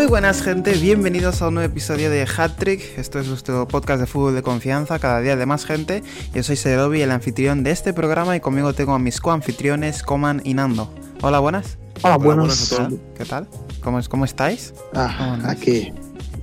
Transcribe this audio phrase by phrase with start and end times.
[0.00, 2.80] Muy buenas gente, bienvenidos a un nuevo episodio de Hat Trick.
[2.96, 6.02] Esto es nuestro podcast de fútbol de confianza, cada día de más gente.
[6.32, 10.40] Yo soy Serobi, el anfitrión de este programa y conmigo tengo a mis coanfitriones Coman
[10.42, 10.90] y Nando.
[11.20, 11.76] Hola, buenas.
[12.00, 12.74] Hola, Hola, buenas.
[13.14, 13.46] ¿Qué tal?
[13.82, 14.72] ¿Cómo, es, cómo estáis?
[14.94, 15.92] Ah, aquí.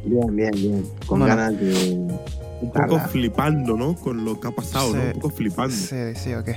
[0.06, 0.86] Bien, bien, bien.
[1.08, 1.36] Con Bueno.
[1.36, 2.08] ganas de.
[2.60, 3.96] Un poco flipando, ¿no?
[3.96, 5.02] Con lo que ha pasado, ¿no?
[5.02, 5.76] Un poco flipando.
[5.76, 6.50] Sí, sí, ok.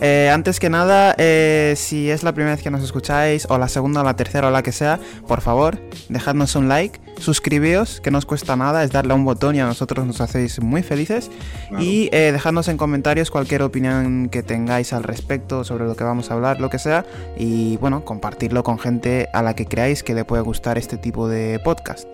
[0.00, 3.68] Eh, antes que nada, eh, si es la primera vez que nos escucháis, o la
[3.68, 5.78] segunda, o la tercera, o la que sea, por favor,
[6.08, 9.60] dejadnos un like, suscribíos, que no os cuesta nada, es darle a un botón y
[9.60, 11.30] a nosotros nos hacéis muy felices.
[11.68, 11.84] Claro.
[11.84, 16.30] Y eh, dejadnos en comentarios cualquier opinión que tengáis al respecto sobre lo que vamos
[16.30, 17.04] a hablar, lo que sea.
[17.38, 21.28] Y bueno, compartirlo con gente a la que creáis que le puede gustar este tipo
[21.28, 22.08] de podcast.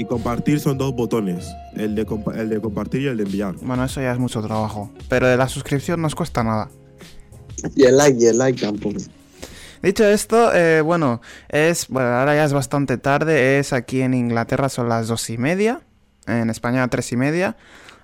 [0.00, 1.46] Y compartir son dos botones:
[1.76, 3.54] el de, el de compartir y el de enviar.
[3.60, 4.90] Bueno, eso ya es mucho trabajo.
[5.10, 6.70] Pero de la suscripción no os cuesta nada.
[7.76, 8.98] Y el like, y el like tampoco.
[9.82, 14.68] Dicho esto, eh, bueno, es bueno, ahora ya es bastante tarde, es aquí en Inglaterra
[14.70, 15.80] son las dos y media,
[16.26, 17.56] en España tres y media.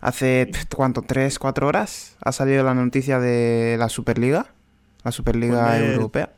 [0.03, 4.47] Hace cuánto, tres, cuatro horas ha salido la noticia de la Superliga,
[5.03, 6.31] la Superliga Poner- Europea,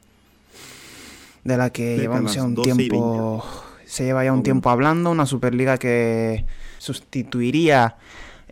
[1.42, 3.44] de la que llevamos ya un 12 y tiempo,
[3.88, 6.44] se lleva ya un tiempo hablando, una Superliga que
[6.76, 7.96] sustituiría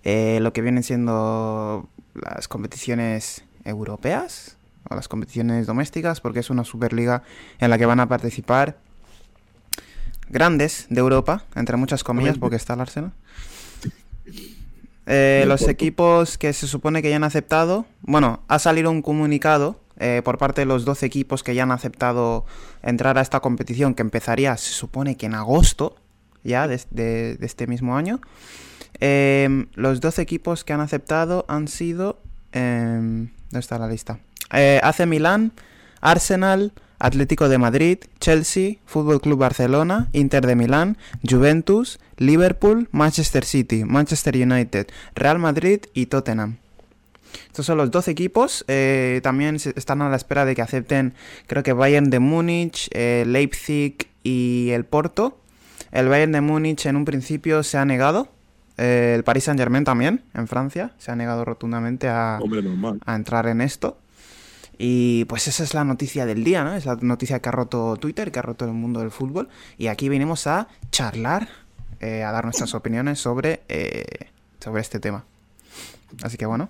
[0.02, 4.56] eh, lo que vienen siendo las competiciones europeas
[4.88, 7.22] o las competiciones domésticas, porque es una Superliga
[7.58, 8.78] en la que van a participar
[10.30, 13.12] grandes de Europa, entre muchas comillas, porque está el Arsenal.
[15.04, 19.78] Eh, los equipos que se supone que ya han aceptado, bueno, ha salido un comunicado
[19.98, 22.44] eh, por parte de los 12 equipos que ya han aceptado
[22.82, 25.96] entrar a esta competición, que empezaría, se supone que en agosto,
[26.44, 28.20] ya de, este mismo año.
[29.00, 32.20] Em, los 12 equipos que han aceptado han sido...
[32.52, 34.18] em, ¿Dónde está la lista?
[34.52, 35.52] Eh, AC Milán,
[36.00, 40.96] Arsenal, Atlético de Madrid, Chelsea, Fútbol Club Barcelona, Inter de Milán,
[41.28, 46.58] Juventus, Liverpool, Manchester City, Manchester United, Real Madrid y Tottenham.
[47.46, 48.64] Estos son los 12 equipos.
[48.68, 51.14] eh, también están a la espera de que acepten,
[51.46, 55.38] creo que Bayern de Múnich, eh, Leipzig y el Porto.
[55.92, 58.28] El Bayern de Múnich en un principio se ha negado.
[58.78, 63.00] eh, el Paris Saint Germain también, en Francia, se ha negado rotundamente a, Hombre, normal.
[63.06, 63.98] a entrar en esto.
[64.78, 66.74] Y pues esa es la noticia del día, ¿no?
[66.74, 69.48] Es la noticia que ha roto Twitter, que ha roto el mundo del fútbol.
[69.78, 71.48] Y aquí venimos a charlar,
[72.00, 74.04] eh, a dar nuestras opiniones sobre, eh,
[74.60, 75.24] sobre este tema.
[76.22, 76.68] Así que bueno,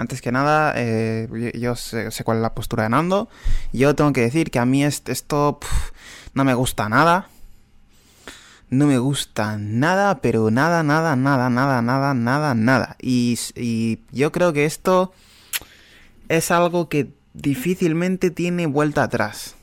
[0.00, 3.28] antes que nada, eh, yo, sé, cuál es la postura de Nando.
[3.72, 5.60] Yo tengo que decir que a mí est- esto
[6.34, 7.28] no me gusta nada.
[8.70, 12.96] No me gusta nada, pero nada, nada, nada, nada, nada, nada, nada.
[13.00, 15.12] Y, y yo creo que esto
[16.28, 19.56] es algo que difícilmente tiene vuelta atrás.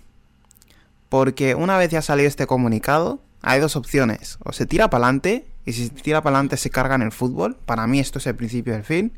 [1.10, 4.38] Porque una vez ya salido este comunicado, hay dos opciones.
[4.44, 7.14] O se tira para adelante, y si se tira para adelante se carga en el
[7.14, 7.56] fútbol.
[7.66, 9.18] Para mí esto es el principio del fin.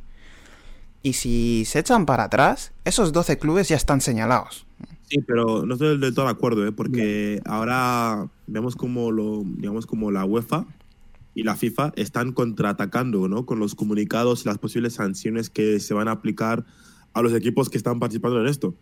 [1.01, 4.65] Y si se echan para atrás, esos 12 clubes ya están señalados.
[5.09, 6.71] Sí, pero no estoy del todo de acuerdo, ¿eh?
[6.71, 10.65] Porque ahora vemos como lo, digamos, como la UEFA
[11.33, 13.45] y la FIFA están contraatacando, ¿no?
[13.45, 16.65] Con los comunicados y las posibles sanciones que se van a aplicar
[17.13, 18.75] a los equipos que están participando en esto.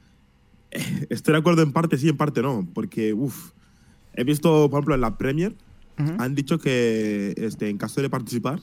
[1.09, 3.51] Estoy de acuerdo en parte sí, en parte no, porque, uff,
[4.13, 5.56] he visto, por ejemplo, en la Premier,
[6.00, 6.13] Ujú.
[6.19, 8.59] han dicho que este, en caso de participar,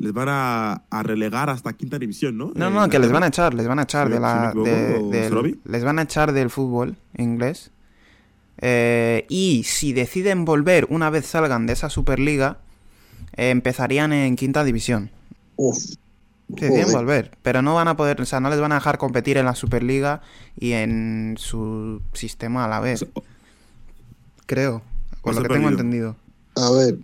[0.00, 2.52] les van a, a relegar hasta quinta división, ¿no?
[2.54, 4.22] No, Eh, no, que les van a echar, les van a echar Si de me-
[4.26, 4.32] la.
[4.52, 7.70] si me equivoco, de- ¿o del- les van a echar del fútbol inglés.
[8.62, 12.58] Eh, y si deciden volver una vez salgan de esa Superliga,
[13.36, 15.10] eh, empezarían en quinta división.
[15.56, 15.78] Uf.
[16.48, 16.96] Deciden Joder.
[16.96, 19.44] volver, pero no van a poder, o sea, no les van a dejar competir en
[19.46, 20.20] la Superliga
[20.58, 23.06] y en su sistema a la vez.
[24.46, 24.82] Creo,
[25.22, 26.16] por lo que tengo entendido.
[26.56, 26.98] A ver,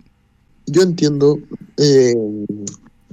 [0.65, 1.39] yo entiendo.
[1.77, 2.13] eh,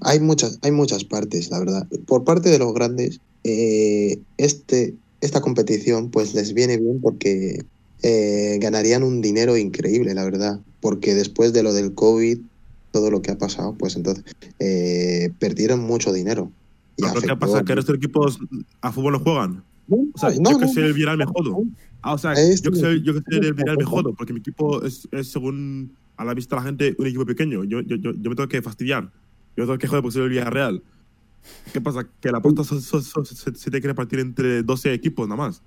[0.04, 1.88] hay, muchas, hay muchas partes, la verdad.
[2.06, 7.58] Por parte de los grandes, eh, este, esta competición pues les viene bien porque
[8.02, 10.60] eh, ganarían un dinero increíble, la verdad.
[10.80, 12.38] Porque después de lo del COVID,
[12.92, 14.24] todo lo que ha pasado, pues entonces
[14.58, 16.52] eh, perdieron mucho dinero.
[16.96, 17.58] Y ¿Pero qué afectó pasa?
[17.58, 18.38] a- ¿Que el resto de equipos
[18.80, 19.64] a fútbol no juegan?
[19.86, 21.62] No, O sea, no, yo que no, sé el viral me jodo.
[22.02, 24.32] Ah, o sea, Este yo que sé, yo que sé el viral me jodo, porque
[24.32, 27.64] mi equipo es, es, según a la vista de la gente, un equipo pequeño.
[27.64, 29.10] Yo, yo, yo, yo me tengo que fastidiar.
[29.56, 30.82] Yo me tengo que joder porque soy el Villarreal.
[31.72, 32.06] ¿Qué pasa?
[32.20, 35.42] Que la apuesta so- so- so- se, se tiene que repartir entre 12 equipos nada
[35.46, 35.62] más.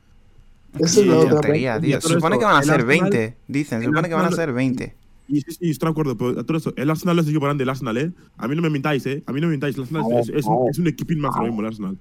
[0.79, 1.97] Esa es otra tontería, tío.
[1.97, 3.79] Y Se supone esto, que van a ser Arsenal- 20, dicen.
[3.81, 4.95] Se supone que van a ser 20.
[5.29, 7.63] Y sí, sí, estoy de acuerdo, pero todo eso, el Arsenal es el equipo grande,
[7.63, 8.11] el Arsenal, ¿eh?
[8.37, 9.23] A mí no me mintáis, ¿eh?
[9.25, 11.35] A mí no me mintáis, el Arsenal ver, es, es, un, es un equipín más
[11.35, 11.97] ahora mismo, el Arsenal.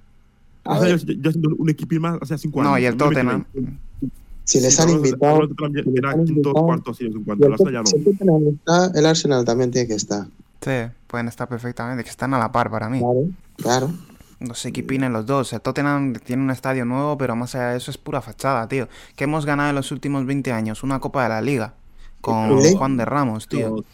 [0.64, 2.72] O sea, yo, yo siento un equipín más hace cinco años.
[2.72, 3.44] No, y el Tottenham.
[4.44, 5.42] Si les han invitado.
[5.96, 7.82] era quinto, cuarto, en y cuanto Arsenal ya
[8.24, 8.90] no.
[8.94, 10.28] el Arsenal también tiene que estar.
[10.66, 12.98] Sí, pueden estar perfectamente, que están a la par para mí.
[12.98, 13.90] Claro, claro.
[14.40, 15.52] Los equipines los dos.
[15.52, 18.88] El Tottenham tiene un estadio nuevo, pero más allá de eso es pura fachada, tío.
[19.14, 21.74] Que hemos ganado en los últimos 20 años una Copa de la Liga
[22.20, 22.74] con Sí.
[22.76, 23.84] Juan de Ramos, tío.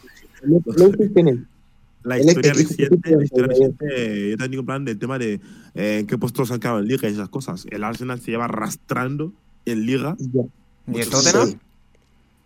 [2.03, 5.39] La El historia equipo- reciente, la historia reciente, yo en plan del tema de
[5.75, 7.65] eh, qué puestos han quedado en Liga y esas cosas.
[7.69, 9.31] El Arsenal se lleva arrastrando
[9.65, 10.17] en Liga.
[10.19, 11.53] ¿Y el Tottenham?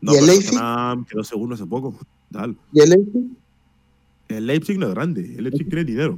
[0.02, 0.60] No, ¿Y el Leipzig?
[1.10, 1.96] Quedó segundo hace poco.
[2.32, 2.56] Tal.
[2.72, 3.24] Y el Leipzig,
[4.28, 5.36] El Leipzig no es grande.
[5.38, 6.18] El Leipzig tiene dinero.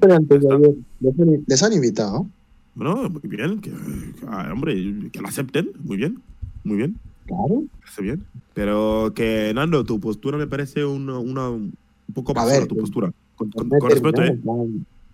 [1.48, 2.28] les han- invitado.
[2.76, 3.60] Bueno, muy bien.
[3.60, 4.74] Que, que, ah, hombre,
[5.12, 5.72] que lo acepten.
[5.84, 6.20] Muy bien.
[6.64, 6.98] Muy bien.
[7.28, 7.64] Claro.
[7.86, 8.24] Hace bien.
[8.54, 11.74] Pero que, Nando, tu postura me parece una, una- un
[12.14, 13.12] poco A basura, ver, tu postura.
[13.36, 13.52] Con,
[13.88, 14.38] respeto, ¿eh?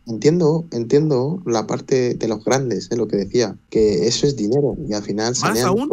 [0.07, 4.75] Entiendo, entiendo la parte de los grandes, es lo que decía, que eso es dinero
[4.87, 5.89] y al final sanean aún?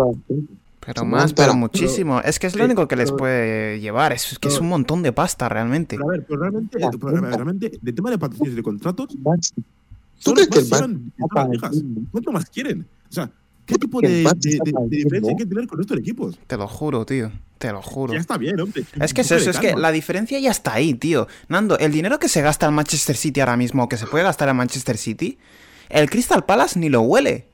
[0.85, 2.21] Pero más, pero pero- muchísimo.
[2.21, 4.13] Es que es lo sí, único que les pero- puede llevar.
[4.13, 5.97] Es que es un montón de pasta realmente.
[5.97, 9.17] Pero a ver, pero realmente, pero realmente, de tema de patrocinios y de contratos.
[12.11, 12.87] ¿Cuánto más quieren?
[13.09, 13.31] O sea,
[13.67, 14.25] ¿qué tipo de,
[14.89, 16.39] diferencia hay que tener con estos equipos?
[16.47, 17.31] Te lo juro, tío.
[17.59, 18.13] Te lo juro.
[18.13, 18.85] Ya está bien, hombre.
[19.01, 21.29] Es que es eso, es que la diferencia ya está ahí, tío.
[21.49, 24.49] Nando, el dinero que se gasta en Manchester City ahora mismo, que se puede gastar
[24.49, 25.39] en Manchester City,
[25.89, 27.47] el Crystal Palace ni lo huele.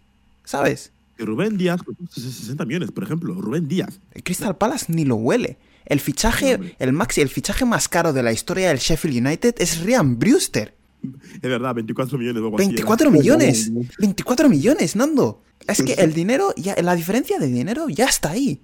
[0.45, 0.93] ¿Sabes?
[1.19, 3.35] Y Rubén Díaz, pues, 60 millones, por ejemplo.
[3.35, 4.01] Rubén Díaz.
[4.13, 5.59] El Crystal Palace ni lo huele.
[5.85, 9.83] El fichaje, el maxi, el fichaje más caro de la historia del Sheffield United es
[9.83, 10.75] Ryan Brewster.
[11.03, 12.43] Es verdad, 24 millones.
[12.43, 12.73] o algo así, era.
[12.75, 13.73] 24 millones.
[13.99, 15.43] 24 millones, Nando.
[15.67, 18.61] Es que el dinero, ya, la diferencia de dinero ya está ahí.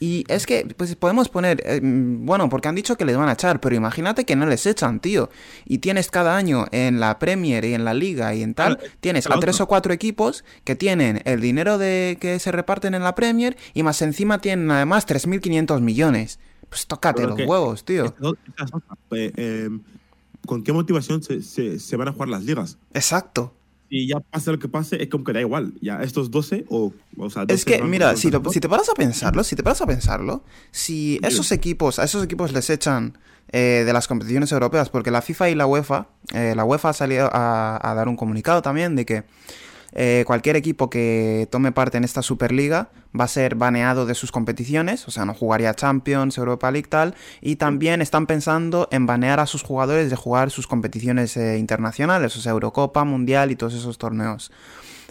[0.00, 3.28] Y es que, pues podemos poner, eh, mm, bueno, porque han dicho que les van
[3.28, 5.30] a echar, pero imagínate que no les echan, tío.
[5.64, 8.92] Y tienes cada año en la Premier y en la Liga y en tal, Claro,
[9.00, 13.02] tienes a tres o cuatro equipos que tienen el dinero de que se reparten en
[13.04, 16.40] la Premier y más encima tienen además 3.500 millones.
[16.68, 18.12] Pues tócate Pero los que- huevos, tío.
[19.12, 19.68] Eh, eh,
[20.44, 22.78] ¿Con qué motivación se, se- se van a jugar las ligas?
[22.92, 23.54] Exacto.
[23.96, 25.72] Y ya pase lo que pase, es como que da igual.
[25.80, 28.60] Ya estos 12 o, o sea, 12 Es que, mira, 12 si, lo- rangos, si
[28.60, 30.42] te paras a pensarlo, si te paras a pensarlo,
[30.72, 33.16] si esos equipos, a esos equipos les echan
[33.52, 36.92] eh, de las competiciones europeas, porque la FIFA y la UEFA, eh, la UEFA ha
[36.92, 39.22] salido a, a dar un comunicado también de que
[39.94, 44.32] eh, cualquier equipo que tome parte en esta Superliga va a ser baneado de sus
[44.32, 49.38] competiciones, o sea, no jugaría Champions, Europa League tal, y también están pensando en banear
[49.38, 53.74] a sus jugadores de jugar sus competiciones eh, internacionales, o sea, Eurocopa, Mundial y todos
[53.74, 54.50] esos torneos.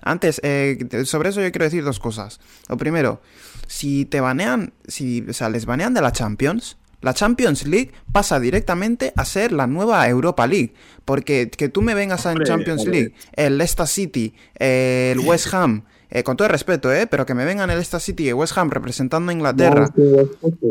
[0.01, 2.41] Antes, eh, sobre eso yo quiero decir dos cosas.
[2.67, 3.21] Lo primero,
[3.67, 8.39] si te banean, si, o sea, les banean de la Champions, la Champions League pasa
[8.39, 10.73] directamente a ser la nueva Europa League.
[11.05, 12.93] Porque que tú me vengas en Hombre, Champions a ver.
[12.93, 17.07] League, el Leicester City, eh, el West Ham, eh, con todo el respeto, ¿eh?
[17.07, 19.89] Pero que me vengan el Leicester City y el West Ham representando a Inglaterra.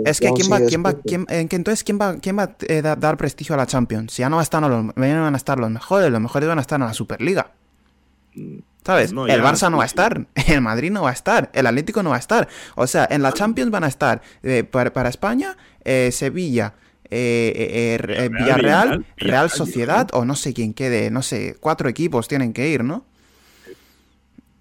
[0.05, 2.57] Es que quién va, quién va, quién, en que entonces quién va, quién va a
[2.69, 4.13] eh, da- dar prestigio a la Champions.
[4.13, 6.21] Si ya no va a estar, los, ya no van a estar los mejores, los
[6.21, 7.53] mejores van a estar en la Superliga.
[8.85, 9.13] ¿Sabes?
[9.13, 12.03] No, el Barça no va a estar, el Madrid no va a estar, el Atlético
[12.03, 12.49] no va a estar.
[12.75, 16.75] O sea, en la Champions van a estar eh, para, para España, eh, Sevilla,
[17.09, 21.89] eh, eh, eh, Villarreal, Real Villarreal, Sociedad o no sé quién quede, no sé, cuatro
[21.89, 23.05] equipos tienen que ir, ¿no?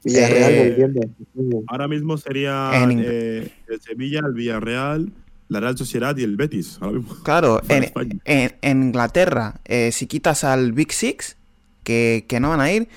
[0.04, 1.64] Villarreal Eh.
[1.68, 5.12] Ahora mismo sería eh, el Sevilla, el Villarreal,
[5.48, 6.78] la Real Sociedad y el Betis.
[6.82, 7.16] Ahora mismo.
[7.24, 7.92] Claro, en,
[8.26, 11.38] en- en Inglaterra, eh, si quitas al Big Six,
[11.84, 12.90] que, que no van a ir,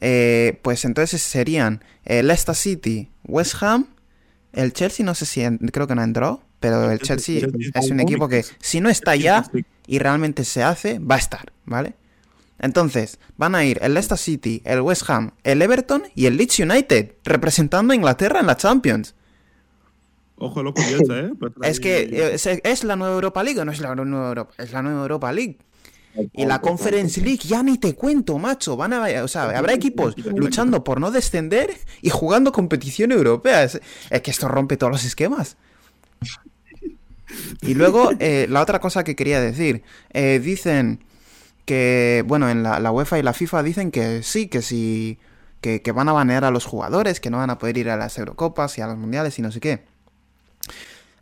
[0.00, 3.86] eh, pues entonces serían el Leicester City, West Ham,
[4.52, 7.90] el Chelsea, no sé si en- creo que no entró, pero el Chelsea Chelsea es
[7.90, 9.44] un equipo que si no está ya
[9.86, 11.94] y realmente se hace, va a estar, ¿vale?
[12.58, 16.60] Entonces, van a ir el Leicester City, el West Ham, el Everton y el Leeds
[16.60, 19.14] United, representando a Inglaterra en la Champions.
[20.36, 21.32] Ojo, loco, ¿eh?
[21.38, 24.28] Pues Es que eh, es, es la nueva Europa League o no es la nueva
[24.28, 25.58] Europa, es la nueva Europa League.
[26.32, 28.76] Y la Conference League, ya ni te cuento, macho.
[28.76, 33.64] Van a, o sea, habrá equipos luchando por no descender y jugando competición europea.
[33.64, 33.80] Es,
[34.10, 35.56] es que esto rompe todos los esquemas.
[37.62, 39.82] Y luego, eh, la otra cosa que quería decir.
[40.12, 41.04] eh, dicen
[41.64, 45.18] que, bueno, en la, la UEFA y la FIFA dicen que sí, que sí,
[45.60, 47.96] que, que van a banear a los jugadores, que no van a poder ir a
[47.96, 49.82] las Eurocopas y a los Mundiales y no sé qué.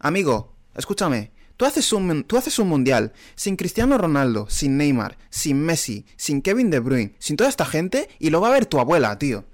[0.00, 1.31] Amigo, escúchame.
[1.62, 6.42] Tú haces, un, tú haces un mundial sin Cristiano Ronaldo, sin Neymar, sin Messi, sin
[6.42, 9.44] Kevin De Bruyne, sin toda esta gente y lo va a ver tu abuela, tío.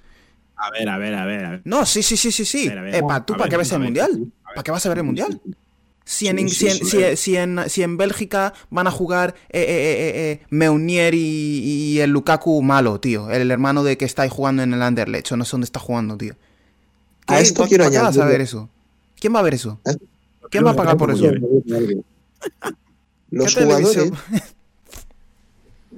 [0.57, 1.45] A ver, a ver, a ver.
[1.45, 1.61] a ver.
[1.67, 2.67] No, sí, sí, sí, sí, sí.
[2.67, 4.33] Eh, pa- ¿Tú para qué ves el mundial?
[4.43, 5.39] ¿Para qué vas a ver el mundial?
[6.07, 9.61] Si en, Sí, si, en, si- si en- si en Bélgica van a jugar eh,
[9.61, 13.31] eh, eh, eh, Meunier y, y el Lukaku malo, tío.
[13.31, 15.31] El hermano de que está ahí jugando en el Anderlecht.
[15.33, 16.37] O no sé dónde está jugando, tío.
[17.27, 18.71] A ¿Qué- esto quiero ¿para qué vas a ver eso?
[19.21, 19.79] ¿Quién va a ver eso?
[20.51, 21.25] ¿Quién va a pagar por eso?
[23.31, 24.13] Los ¿Qué jugadores,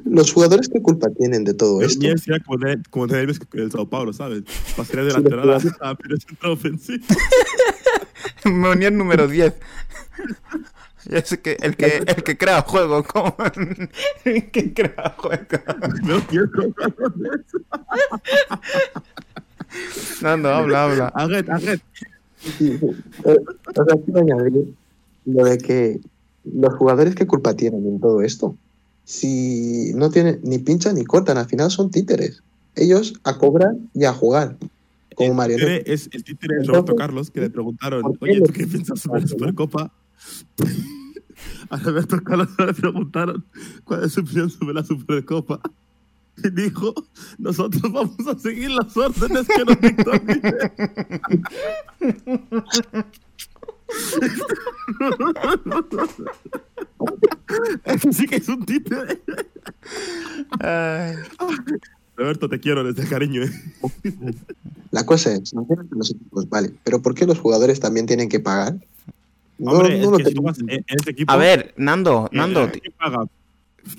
[0.05, 2.01] los jugadores, ¿qué culpa tienen de todo El esto?
[2.01, 3.21] mío sería como de, como de
[3.53, 4.43] el Sao Paulo, ¿sabes?
[4.77, 7.05] Pasaría de Sí, lateral lo a, que- a pero centro ofensivo.
[8.45, 9.55] Munier número 10.
[11.09, 13.35] Es que, el, que, el que crea juego, como
[14.25, 15.47] el que crea juego.
[16.03, 17.59] No quiero eso.
[20.21, 21.13] Nando, habla, habla.
[21.15, 21.81] Aguet, Aguet.
[22.41, 22.79] Sí.
[23.25, 23.37] Eh,
[23.77, 24.75] O sea, quiero añadir
[25.27, 26.01] lo de que
[26.45, 28.57] los jugadores, ¿qué culpa tienen en todo esto?
[29.05, 32.43] Si no tienen ni pinchan ni cortan, al final son títeres.
[32.77, 34.57] Ellos a cobrar y a jugar.
[35.15, 38.41] Como títere es el títere de Entonces, Roberto Carlos, que le preguntaron, ¿por qué oye,
[38.41, 39.93] ¿tú qué piensas sobre la Supercopa?
[41.71, 43.45] A Roberto Carlos le preguntaron
[43.85, 45.61] cuál es su opinión sobre la Supercopa.
[46.45, 46.95] Y dijo,
[47.39, 50.73] nosotros vamos a seguir las órdenes que nos dictó el líder".
[57.85, 59.21] Ese sí que es un títere.
[62.17, 63.43] Roberto, te quiero desde cariño.
[63.45, 63.51] ¿eh?
[64.91, 68.07] La cosa es, no tienen que los equipos, vale, pero ¿por qué los jugadores también
[68.07, 68.75] tienen que pagar?
[69.59, 71.33] No, Hombre, no es lo que si tú tengo- vas en, en ese equipo...
[71.33, 72.71] A ver, Nando, eh, Nando.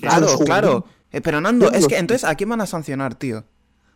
[0.00, 0.44] jugadores.
[0.44, 0.86] claro.
[1.12, 3.44] Eh, pero Nando, es que entonces, ¿a quién van a sancionar, tío?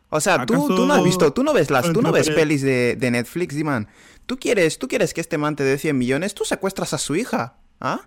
[0.09, 2.31] O sea, tú, ¿Acaso tú no has visto, tú no ves las, tú no ves
[2.31, 3.89] pelis de, de Netflix, Diman.
[4.27, 7.17] ¿Tú quieres, tú quieres que este man te dé 100 millones, tú secuestras a su
[7.17, 8.03] hija, ¿ah?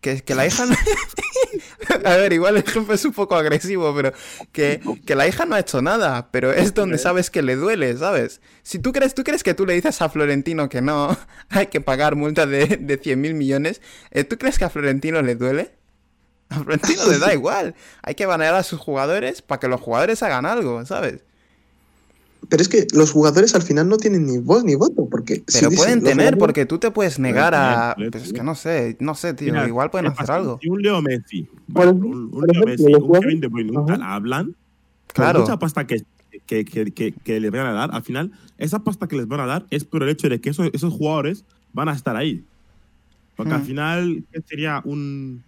[0.00, 0.74] Que, que la hija no...
[2.04, 4.12] A ver, igual el ejemplo es un poco agresivo, pero
[4.52, 7.96] que, que la hija no ha hecho nada, pero es donde sabes que le duele,
[7.96, 8.40] ¿sabes?
[8.62, 11.16] Si tú crees, tú crees que tú le dices a Florentino que no,
[11.48, 13.80] hay que pagar multa de, de 100 mil millones,
[14.10, 15.72] eh, ¿tú crees que a Florentino le duele?
[16.50, 17.74] A Florentino le da igual.
[18.02, 21.20] Hay que banear a sus jugadores para que los jugadores hagan algo, ¿sabes?
[22.48, 25.36] Pero es que los jugadores al final no tienen ni voz ni voto, porque...
[25.36, 27.94] si Pero dicen, pueden tener, jugadores- porque tú te puedes negar a...
[27.96, 28.40] pueden Pues es tener.
[28.42, 29.50] que no sé, no sé, tío.
[29.52, 30.58] Mira, igual pueden ¿qué hacer algo.
[30.60, 33.86] Si un Leo Messi, bueno, un, un Leo Messi, un Kevin De Bruyne, un Ajá.
[33.98, 34.54] tal hablan,
[35.14, 35.40] Claro.
[35.40, 36.02] mucha pasta que,
[36.44, 39.40] que, que, que, que les van a dar, al final, esa pasta que les van
[39.40, 42.44] a dar es por el hecho de que esos, esos jugadores van a estar ahí.
[43.36, 43.66] Porque al Mm.
[43.66, 45.42] final, ¿qué sería un,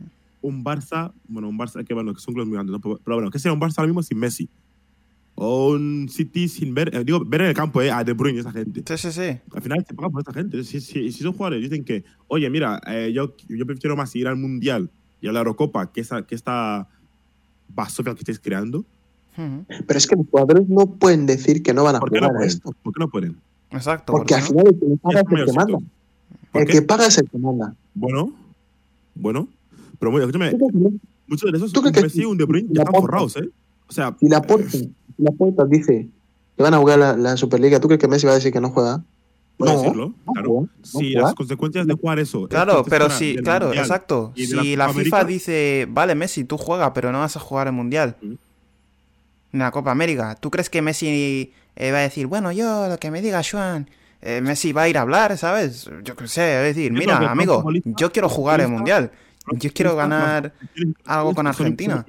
[0.48, 1.12] un Barça?
[1.28, 2.80] Bueno, un Barça que, bueno, que son clubes muy grandes, ¿no?
[2.80, 4.48] pero bueno, ¿qué sería un Barça ahora mismo sin Messi?
[5.34, 8.38] O un City sin ver, eh, digo, ver en el campo eh, a De Bruyne
[8.38, 8.82] y esa gente.
[8.86, 9.38] Sí, sí, sí.
[9.54, 10.64] Al final se paga por esta gente.
[10.64, 14.28] Si, si, si son jugadores dicen que, oye, mira, eh, yo, yo prefiero más ir
[14.28, 14.88] al Mundial
[15.20, 16.88] y a la Eurocopa que, esa, que esta
[17.68, 18.84] basofia que estáis creando.
[19.36, 22.28] Pero es que los jugadores no pueden decir que no van a ¿por qué no
[22.28, 22.48] jugar a pueden?
[22.48, 22.74] esto.
[22.82, 23.36] ¿Por qué no pueden?
[23.72, 24.12] Exacto.
[24.14, 24.48] Porque ¿por al no?
[24.48, 25.78] final el que paga Es el que manda.
[26.52, 26.72] ¿Por El qué?
[26.72, 27.74] que paga es el que manda.
[27.92, 28.32] Bueno,
[29.14, 29.48] bueno,
[29.98, 30.52] pero bueno, escúchame,
[31.26, 33.00] muchos de esos, ¿Tú crees que Messi y un De Bruyne ya están porta?
[33.00, 33.48] forrados, ¿eh?
[33.88, 36.08] O sea, Si la Porta, si la Porta dice
[36.56, 38.60] que van a jugar la, la Superliga, ¿tú crees que Messi va a decir que
[38.60, 39.02] no juega?
[39.56, 40.48] puede no, decirlo, no claro.
[40.48, 41.20] no Si juega.
[41.22, 42.42] las consecuencias de jugar eso.
[42.42, 44.32] es Claro, pero sí, del claro, Mundial exacto.
[44.34, 47.40] y la Si la FIFA América, dice, vale, Messi, tú juega, pero no vas a
[47.40, 48.16] jugar el Mundial.
[48.20, 48.32] Mm.
[49.52, 50.34] En la Copa América.
[50.38, 53.88] ¿Tú crees que Messi eh, va a decir, bueno, yo, lo que me diga Juan,
[54.20, 55.88] eh, Messi va a ir a hablar, ¿sabes?
[56.04, 59.10] Yo qué sé, va a decir, mira, amigo, yo quiero jugar el Mundial.
[59.52, 60.52] Yo quiero ganar
[61.04, 62.04] algo con Argentina.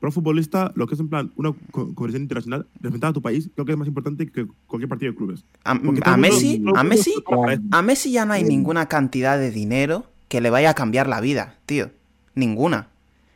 [0.00, 3.50] Pro futbolista, lo que es en plan una co- competición internacional, representar a tu país,
[3.52, 5.44] creo que es más importante que cualquier partido de clubes.
[5.64, 5.74] A,
[6.16, 7.24] Messi, a Messi,
[7.72, 11.20] a Messi ya no hay ninguna cantidad de dinero que le vaya a cambiar la
[11.20, 11.90] vida, tío.
[12.36, 12.88] Ninguna.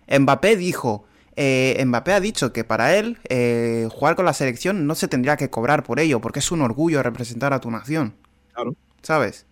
[0.08, 4.94] Mbappé dijo, eh, Mbappé ha dicho que para él eh, jugar con la selección no
[4.94, 8.14] se tendría que cobrar por ello, porque es un orgullo representar a tu nación,
[8.54, 8.76] Claro.
[9.02, 9.46] ¿sabes?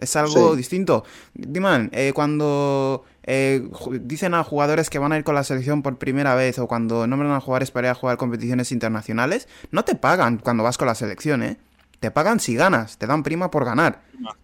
[0.00, 0.56] Es algo Sí.
[0.56, 1.04] distinto.
[1.34, 3.68] Diman, eh, cuando eh,
[4.00, 7.06] dicen a jugadores que van a ir con la selección por primera vez o cuando
[7.06, 10.88] nombran a jugadores para ir a jugar competiciones internacionales, no te pagan cuando vas con
[10.88, 11.58] la selección, ¿eh?
[12.00, 14.00] Te pagan si ganas, te dan prima por ganar.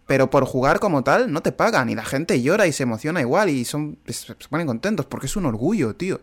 [0.06, 1.88] Pero por jugar como tal, no te pagan.
[1.88, 5.26] Y la gente llora y se emociona igual y son, se se ponen contentos porque
[5.26, 6.20] es un orgullo, tío.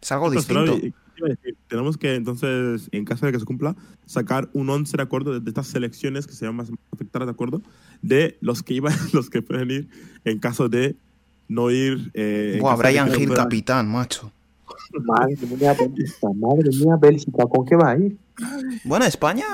[0.00, 0.76] Es algo distinto.
[1.68, 5.40] Tenemos que entonces, en caso de que se cumpla, sacar un 11 de acuerdo de,
[5.40, 7.62] de estas selecciones que se llaman más afectadas de acuerdo,
[8.02, 9.88] de los que iban, los que pueden ir
[10.24, 10.96] en caso de
[11.48, 12.10] no ir.
[12.14, 14.30] Eh, Buah, Brian Hill, capitán, macho.
[14.92, 18.16] Madre mía, Bélgica, madre mía, Bélgica, ¿con qué va a ir?
[18.84, 19.44] Bueno, España,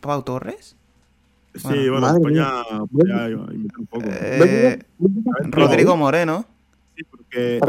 [0.00, 0.76] Pau Torres.
[1.54, 4.04] Sí, Bueno, España un poco.
[4.06, 4.78] Eh,
[5.50, 6.46] Rodrigo Moreno.
[6.96, 7.60] Sí, porque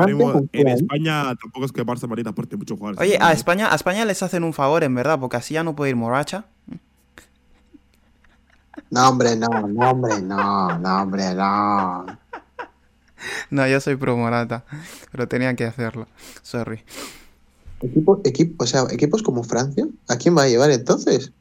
[0.53, 0.67] en?
[0.69, 3.01] España tampoco es que Barça Madrid aporte muchos jugadores.
[3.01, 5.75] Oye, a España, a España les hacen un favor, en verdad, porque así ya no
[5.75, 6.45] puede ir Moracha.
[8.89, 12.05] No, hombre, no, no, hombre, no, no, hombre, no.
[13.49, 14.63] No, yo soy pro Morata,
[15.11, 16.07] pero tenía que hacerlo.
[16.41, 16.83] Sorry.
[17.81, 21.31] Equipo, equipo, o sea, equipos como Francia, ¿a quién va a llevar entonces?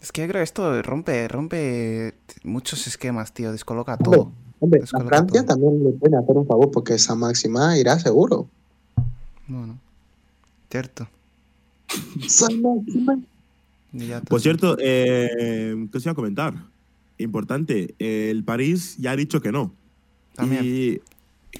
[0.00, 3.52] Es que yo creo que esto rompe, rompe muchos esquemas, tío.
[3.52, 4.20] Descoloca todo.
[4.20, 5.54] Hombre, a Descoloca Francia todo.
[5.54, 8.48] también le pueden hacer un favor porque esa máxima irá seguro.
[9.48, 9.78] Bueno,
[10.70, 11.08] cierto.
[14.28, 16.54] Por cierto, eh, ¿qué os iba a comentar?
[17.18, 19.72] Importante, el París ya ha dicho que no.
[20.34, 20.62] También.
[20.64, 21.00] Y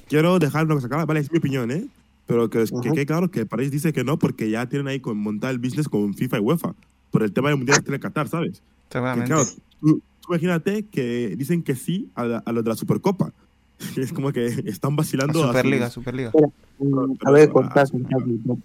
[0.07, 1.85] quiero dejar una cosa clara, vale, es mi opinión, ¿eh?
[2.25, 5.17] Pero que, que quede claro que París dice que no porque ya tienen ahí con
[5.17, 6.75] montar el business con FIFA y UEFA.
[7.11, 8.61] Por el tema del Mundial de Qatar, ¿sabes?
[8.87, 9.33] Que Seguramente.
[9.33, 9.45] claro,
[9.81, 13.33] tú imagínate que dicen que sí a, la- a lo de la Supercopa.
[13.97, 15.43] Es como que están vacilando.
[15.43, 16.31] a Superliga, sus- Superliga.
[16.31, 16.51] Pero
[17.25, 17.87] A ver, contad.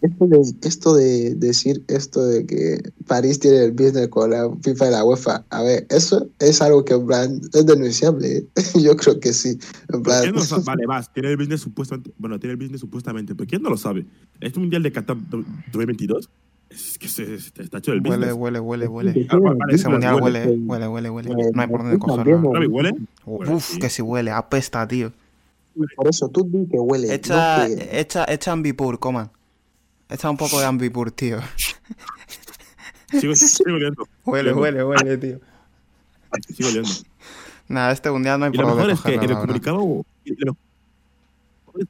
[0.02, 4.88] Esto de, esto de decir esto de que París tiene el business con la FIFA
[4.88, 8.36] y la UEFA, a ver, eso es algo que en plan es denunciable.
[8.36, 8.46] ¿eh?
[8.82, 9.50] Yo creo que sí.
[9.50, 9.58] En
[9.88, 10.42] ¿Pero plan, quién no?
[10.64, 12.12] Vale, vas, tiene el business supuestamente.
[12.18, 14.04] Bueno, tiene el business supuestamente, pero ¿quién no lo sabe?
[14.40, 15.16] Este Mundial de Qatar
[15.72, 16.28] 2022
[16.76, 18.34] es que se, se- está hecho el Huele, business.
[18.34, 19.12] huele, huele, huele.
[19.14, 20.44] Sí, Ah, vale, Ese mundial huele.
[20.46, 21.30] huele, huele, huele, huele.
[21.48, 22.38] Eh, No hay por dónde cogerlo.
[22.38, 22.94] ¿huele?
[23.24, 23.78] Huele, Uf, sí.
[23.78, 24.30] que si huele.
[24.30, 25.12] Apesta, tío.
[25.96, 27.12] Por eso tú di que huele.
[27.14, 29.30] Echa, no que- echa, echa ambipur, coman.
[30.08, 31.38] Echa un poco de ambipur, tío.
[33.20, 34.06] Sigo, sigo oliendo.
[34.24, 35.40] Huele, huele, huele, tío.
[36.54, 36.88] Sigo oliendo.
[37.68, 39.60] Nada, este mundial no hay Y por lo dónde mejor es que cogerlo, en el
[39.62, 40.06] comunicado.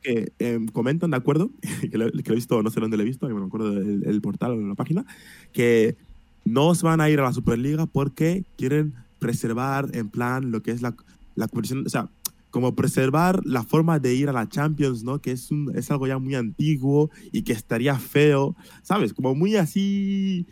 [0.00, 1.50] Que em, comentan, ¿de acuerdo?
[1.90, 3.70] que, lo, que lo he visto, no sé dónde lo he visto, no me acuerdo
[3.72, 5.04] del el portal o de la página,
[5.52, 5.96] que
[6.44, 10.70] no se van a ir a la Superliga porque quieren preservar en plan lo que
[10.70, 10.94] es la,
[11.34, 12.08] la competición, o sea,
[12.50, 15.18] como preservar la forma de ir a la Champions, ¿no?
[15.18, 19.12] Que es, un, es algo ya muy antiguo y que estaría feo, ¿sabes?
[19.12, 20.46] Como muy así,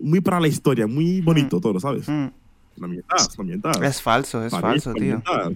[0.00, 2.08] muy para la historia, muy bonito todo, ¿sabes?
[2.08, 2.28] Mm,
[2.78, 3.80] No mientas, no mientas.
[3.82, 5.04] Es falso, es París, falso, no tío.
[5.04, 5.50] mientas,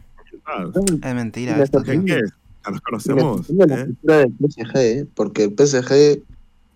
[0.74, 1.10] no mientas.
[1.10, 2.32] Es mentira ¿Qué es?
[2.64, 3.48] Ya nos conocemos.
[3.50, 3.94] La ¿eh?
[4.02, 6.22] del PSG, porque el PSG,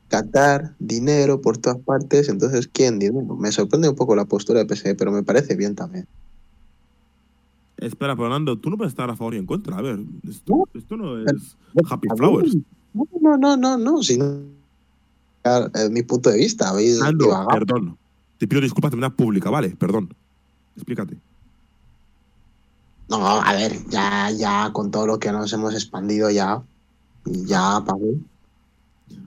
[0.08, 3.36] Qatar, dinero por todas partes, entonces ¿quién dinero?
[3.36, 6.06] Me sorprende un poco la postura del PSG, pero me parece bien también.
[7.78, 9.76] Espera, Fernando, tú no puedes estar a favor y en contra.
[9.76, 11.54] A ver, esto, esto no es
[11.90, 12.56] Happy Flowers.
[12.94, 14.42] No, no, no, no, no, sino
[15.74, 17.00] es mi punto de vista, habéis
[17.50, 17.96] perdón.
[18.38, 19.70] Te pido disculpas de manera pública, ¿vale?
[19.70, 20.14] Perdón.
[20.76, 21.16] Explícate.
[23.08, 26.62] No, a ver, ya, ya con todo lo que nos hemos expandido ya,
[27.24, 28.14] ya pagué.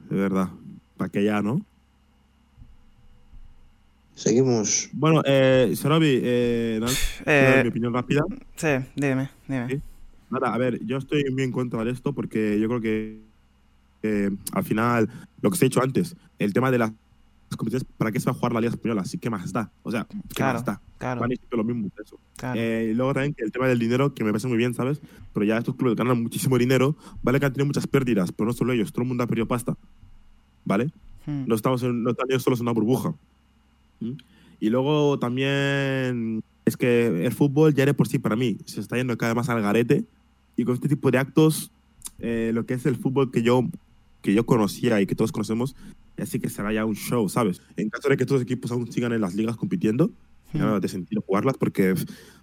[0.10, 0.50] De verdad.
[0.98, 1.62] Para que ya, ¿no?
[4.16, 4.90] Seguimos.
[4.94, 6.80] Bueno, eh, Sarabi, eh,
[7.26, 8.22] Eh, mi opinión rápida.
[8.56, 9.68] sí, dime, dime.
[9.70, 9.82] Sí.
[10.30, 13.20] Nada, a ver, yo estoy muy en contra de esto porque yo creo que
[14.04, 15.10] eh, al final,
[15.42, 16.92] lo que os he dicho antes, el tema de las
[17.58, 19.02] competiciones, ¿para qué se va a jugar la Liga Española?
[19.02, 19.72] Así que más da.
[19.84, 20.82] O sea, ¿qué Claro, más da?
[20.98, 21.90] Claro, Van lo mismo.
[22.04, 22.20] Eso.
[22.38, 22.60] claro.
[22.60, 25.02] Eh, y luego también el tema del dinero, que me parece muy bien, ¿sabes?
[25.34, 27.40] Pero ya estos clubes ganan muchísimo dinero, ¿vale?
[27.40, 29.78] Que han tenido muchas pérdidas, pero no solo ellos, todo el mundo ha perdido pasta,
[30.64, 30.86] ¿vale?
[31.26, 33.14] Mm, No estamos en, no están ellos solos en una burbuja.
[34.00, 34.12] ¿Mm?
[34.60, 38.98] Y luego también es que el fútbol ya de por sí para mí se está
[38.98, 40.06] yendo cada vez más al garete
[40.58, 41.72] y con este tipo de actos,
[42.20, 43.64] eh, lo que es el fútbol que yo,
[44.22, 45.76] que yo conocía y que todos conocemos,
[46.22, 47.62] así que será ya un show, ¿sabes?
[47.78, 50.12] En caso de que estos equipos aún sigan en las ligas compitiendo,
[50.54, 51.96] ya no mm, de sentido jugarlas porque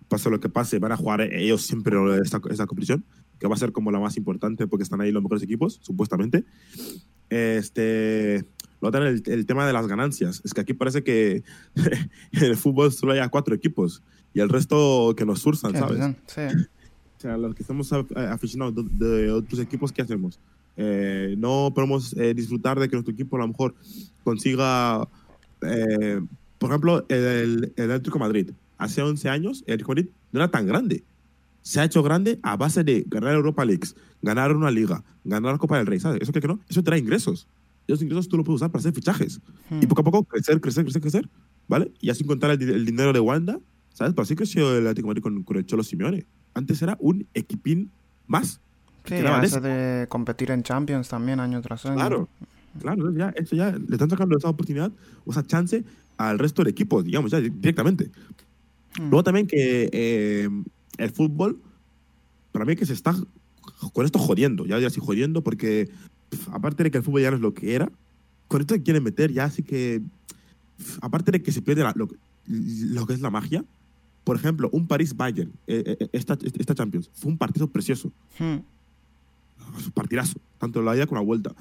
[0.09, 3.05] pase lo que pase, van a jugar ellos siempre esta, esta competición,
[3.39, 6.45] que va a ser como la más importante porque están ahí los mejores equipos, supuestamente.
[7.31, 8.45] Este,
[8.81, 10.43] luego también el, el tema de las ganancias.
[10.45, 11.43] Es que aquí parece que
[12.33, 14.03] en el fútbol solo hay cuatro equipos
[14.35, 16.17] y el resto que nos sursan, sí, ¿sabes?
[16.27, 16.41] sí.
[17.19, 20.39] O sea, los que estamos af- aficionados de, de otros equipos, ¿qué hacemos?
[20.77, 23.75] Eh, no podemos eh, disfrutar de que nuestro equipo a lo mejor
[24.25, 25.07] consiga,
[25.63, 26.21] eh,
[26.59, 28.51] por ejemplo, el, el Atlético Madrid.
[28.79, 31.03] Hace 11 años, el Atlético Madrid no era tan grande.
[31.63, 35.59] Se ha hecho grande a base de ganar Europa Leagues, ganar una liga, ganar la
[35.59, 36.21] Copa del Rey, ¿sabes?
[36.23, 36.59] ¿Eso qué que no?
[36.69, 37.47] Eso trae ingresos.
[37.87, 39.41] Y esos ingresos tú los puedes usar para hacer fichajes.
[39.71, 41.29] Y Mm, poco a poco crecer, crecer, crecer, crecer,
[41.69, 41.93] ¿vale?
[42.01, 43.61] Y así contar el, el dinero de Wanda,
[43.93, 44.13] ¿sabes?
[44.15, 46.27] Pero así creció el Atlético Madrid con, con el Cholo Simeone.
[46.55, 47.91] Antes era un equipín
[48.27, 48.61] más.
[49.05, 51.97] Sí, eso de competir en Champions también año tras año.
[51.97, 52.29] Claro,
[52.81, 54.93] claro, ya, eso ya le están sacando esa oportunidad,
[55.25, 55.85] o esa chance
[56.17, 58.11] al resto de equipos, digamos, ya di- directamente.
[59.01, 60.49] Mm, Luego también que eh,
[60.99, 61.61] el fútbol,
[62.53, 63.15] para mí que se está
[63.93, 65.89] con esto jodiendo, ya así jodiendo, porque
[66.31, 67.91] pf, aparte de que el fútbol ya no es lo que era,
[68.49, 70.03] con esto que quieren meter ya así que,
[70.77, 72.09] pf, aparte de que se pierde la- lo,
[72.47, 73.65] lo que es la magia,
[74.25, 78.57] por ejemplo, un París-Bayern, eh, eh, esta, esta Champions, fue un partido precioso, mm,
[79.95, 81.53] partidazo, tanto la ida como la vuelta.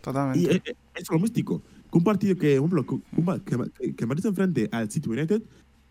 [0.00, 0.40] Totalmente.
[0.40, 1.62] Y eh, eh, eso es lo místico.
[1.90, 3.40] Que un partido que, por ejemplo,
[3.78, 5.42] que, que, Madrid se enfrente al City United,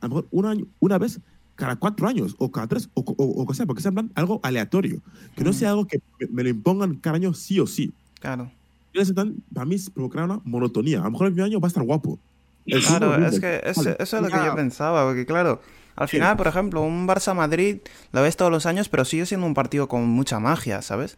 [0.01, 1.19] a lo mejor un año, una vez
[1.55, 4.11] cada cuatro años, o cada tres, o, o, o que sea, porque sea en plan
[4.15, 5.01] algo aleatorio.
[5.35, 7.93] Que no sea algo que me, me lo impongan cada año sí o sí.
[8.19, 8.51] Claro.
[8.91, 10.99] Y eso tan- para mí provocará una monotonía.
[11.01, 12.19] A lo mejor el primer año va a estar guapo,
[12.65, 13.95] El Claro, es que es- Vale.
[13.99, 15.61] eso es lo que yo pensaba, porque claro,
[15.95, 16.17] al Sí.
[16.17, 17.77] final, por ejemplo, un Barça-Madrid
[18.11, 21.17] lo ves todos los años, pero sigue siendo un partido con mucha magia, ¿sabes?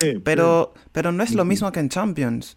[0.00, 2.56] Sí, Pero, pero no es lo mismo que en Champions,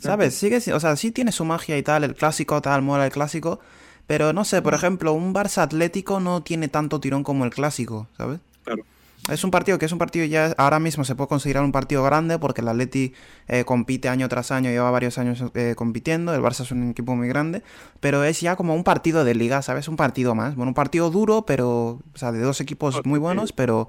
[0.00, 0.34] ¿sabes?
[0.34, 3.12] Sigue, si- o sea, sí tiene su magia y tal, el clásico tal, mola el
[3.12, 3.60] clásico,
[4.06, 8.40] pero no sé, por ejemplo, un Barça-Atlético no tiene tanto tirón como el clásico, ¿sabes?
[8.64, 8.84] Claro.
[9.28, 12.02] Es un partido que es un partido ya ahora mismo se puede considerar un partido
[12.02, 13.12] grande porque el Atleti
[13.48, 17.14] eh, compite año tras año, lleva varios años eh, compitiendo, el Barça es un equipo
[17.14, 17.62] muy grande,
[18.00, 19.88] pero es ya como un partido de liga, ¿sabes?
[19.88, 20.54] Un partido más.
[20.56, 23.88] Bueno, un partido duro, pero, o sea, de dos equipos muy buenos, pero.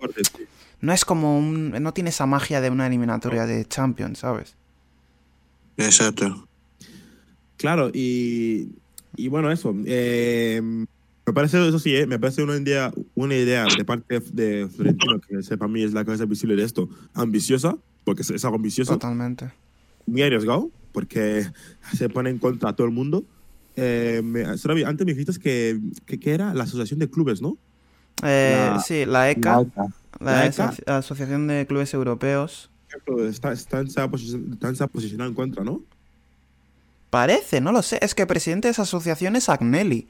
[0.81, 4.55] No es como un, no tiene esa magia de una eliminatoria de Champions, ¿sabes?
[5.77, 6.47] Exacto.
[7.57, 8.69] Claro, y,
[9.15, 9.75] y bueno, eso.
[9.85, 14.67] eh, me parece, eso sí, eh, me parece una idea, una idea de parte de
[14.67, 18.55] Florentino, que sepa mí es la cabeza visible de esto, ambiciosa, porque es, es algo
[18.57, 19.51] ambicioso, Totalmente.
[20.07, 21.45] muy arriesgado, porque
[21.93, 23.23] se pone en contra a todo el mundo.
[23.75, 27.57] Eh, me- antes me dijiste que, que, que era la Asociación de Clubes, ¿no?
[28.23, 29.63] Eh, La- sí, la ECA,
[30.19, 30.69] la, La ECA.
[30.69, 32.69] Aso- Asociación de Clubes Europeos,
[33.29, 35.81] Está, está, en esa posición- está en esa posicionada en contra, ¿no?
[37.09, 37.99] Parece, no lo sé.
[38.01, 40.07] Es que presidente de esa asociación es Agnelli.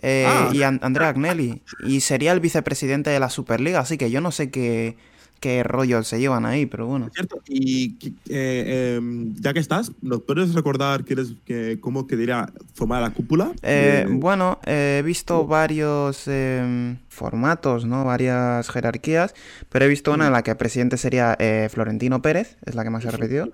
[0.00, 0.50] Eh, Ah.
[0.52, 1.62] Y An- Andrea Agnelli.
[1.84, 3.80] Y sería el vicepresidente de la Superliga.
[3.80, 4.96] Así que yo no sé qué,
[5.40, 7.10] qué rollos se llevan ahí, pero bueno.
[7.14, 7.40] Cierto.
[7.48, 7.96] Y
[8.28, 9.00] eh, eh,
[9.40, 13.52] ya que estás, ¿nos puedes recordar quién es, que, cómo quedaría formar la cúpula?
[13.62, 18.04] Eh, De- bueno, eh, he visto varios eh, formatos, ¿no?
[18.04, 19.34] Varias jerarquías.
[19.68, 22.90] Pero he visto una en la que presidente sería eh, Florentino Pérez, es la que
[22.90, 23.50] más se ha repetido.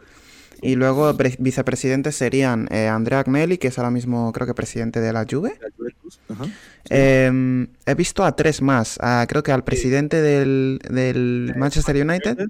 [0.65, 5.01] Y luego pre- vicepresidentes serían eh, Andrea Agnelli, que es ahora mismo creo que presidente
[5.01, 5.59] de la Juve.
[5.61, 6.21] la Juventus.
[6.31, 6.45] Ajá.
[6.91, 8.99] Eh, he visto a tres más.
[9.01, 12.49] A- creo que al presidente del, del Manchester United,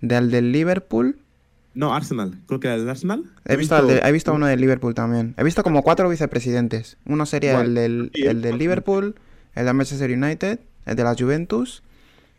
[0.00, 1.18] del del Liverpool.
[1.74, 2.38] No, Arsenal.
[2.46, 3.24] Creo que era el Arsenal.
[3.44, 5.34] He visto, de- he visto a uno del Liverpool también.
[5.36, 6.96] He visto como cuatro vicepresidentes.
[7.04, 8.58] Uno sería Bueno, el del, el del.
[8.58, 9.16] Liverpool,
[9.54, 11.82] el del Manchester United, el de la Juventus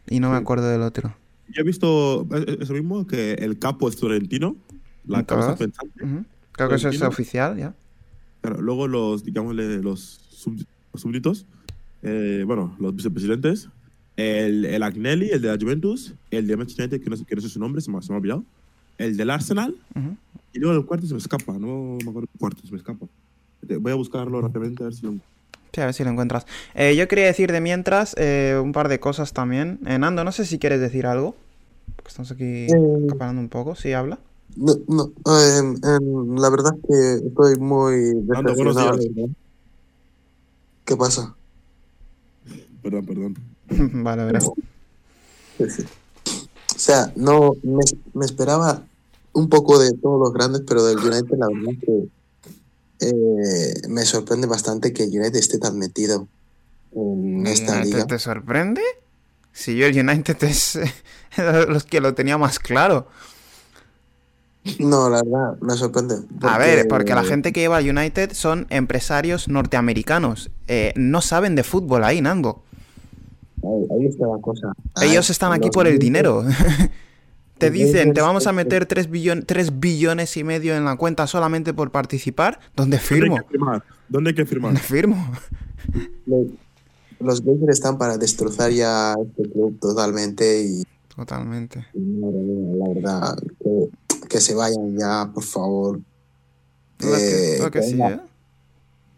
[0.10, 1.16] y no me acuerdo del otro.
[1.50, 4.56] Yo he visto eh, eso mismo, que el capo es Florentino,
[5.08, 5.60] la cabeza Todas.
[5.60, 6.04] pensante.
[6.04, 6.26] Ujú.
[6.52, 7.74] Creo que eso es oficial ya.
[8.42, 11.46] Claro, luego los, digámosle, los, sub- los súbditos,
[12.04, 13.70] eh, bueno, los vicepresidentes,
[14.16, 17.36] el, el Agnelli, el de la Juventus, el de Manchester United, que no, sé- que
[17.36, 18.44] no sé su nombre, se me, se me ha olvidado,
[18.98, 20.16] el del Arsenal, Ujú.
[20.54, 23.06] y luego el cuarto se me escapa, no me acuerdo el cuarto, se me escapa.
[23.80, 25.16] Voy a buscarlo rápidamente a ver si lo
[25.74, 26.48] Sí, a ver si lo encuentras.
[26.74, 29.80] Eh, yo quería decir de mientras eh, un par de cosas también.
[29.86, 31.36] Eh, Nando, no sé si quieres decir algo.
[31.98, 32.72] Porque estamos aquí Eh,
[33.10, 33.76] acaparando un poco.
[33.76, 34.18] Sí, habla.
[34.56, 38.98] No, no, em, la verdad es que estoy muy Nando, buenos decepcionado.
[38.98, 39.30] días.
[40.86, 41.36] ¿Qué pasa?
[42.82, 43.38] Perdón, perdón.
[44.04, 44.50] vale, verás.
[45.58, 45.84] Sí, sí.
[46.76, 47.84] O sea, no me,
[48.14, 48.84] me esperaba
[49.34, 52.08] un poco de todos los grandes, pero del United la verdad es que
[53.00, 56.28] eh, me sorprende bastante que el United esté tan metido
[56.94, 58.08] en esta United liga.
[58.08, 58.82] ¿Te sorprende?
[59.52, 60.76] Si yo el United es
[61.38, 63.08] eh, los que lo tenía más claro.
[64.80, 66.16] No, la verdad, me sorprende.
[66.42, 70.52] A ver, porque la gente que lleva al United son empresarios norteamericanos.
[70.68, 72.64] Eh, no saben de fútbol ahí, Nando.
[73.64, 74.74] Ahí, ahí está la cosa.
[75.02, 76.46] Ellos Ay, están aquí por el dinero.
[77.58, 79.10] te dicen, te vamos a es que- meter 3,
[79.80, 82.60] billones y medio en la cuenta solamente por participar.
[82.76, 83.36] ¿Dónde ¿Dónde firmo?
[83.38, 83.84] hay que firmar?
[84.10, 84.70] ¿Dónde hay que firmar?
[84.74, 85.32] ¿Dónde firmo?
[87.20, 90.84] Los, Lakers están para destrozar ya este club totalmente y
[91.16, 91.88] Totalmente.
[91.96, 93.90] la verdad, que,
[94.30, 96.00] que se vayan ya, por favor.
[96.98, 98.22] Que, Eh, que sí, venga, ¿eh?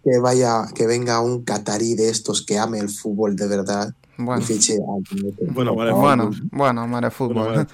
[0.03, 4.45] que vaya, que venga un catarí de estos que ame el fútbol de verdad Bueno.
[5.53, 7.47] Bueno, vale, bueno, bueno, madre fútbol.
[7.47, 7.67] vale.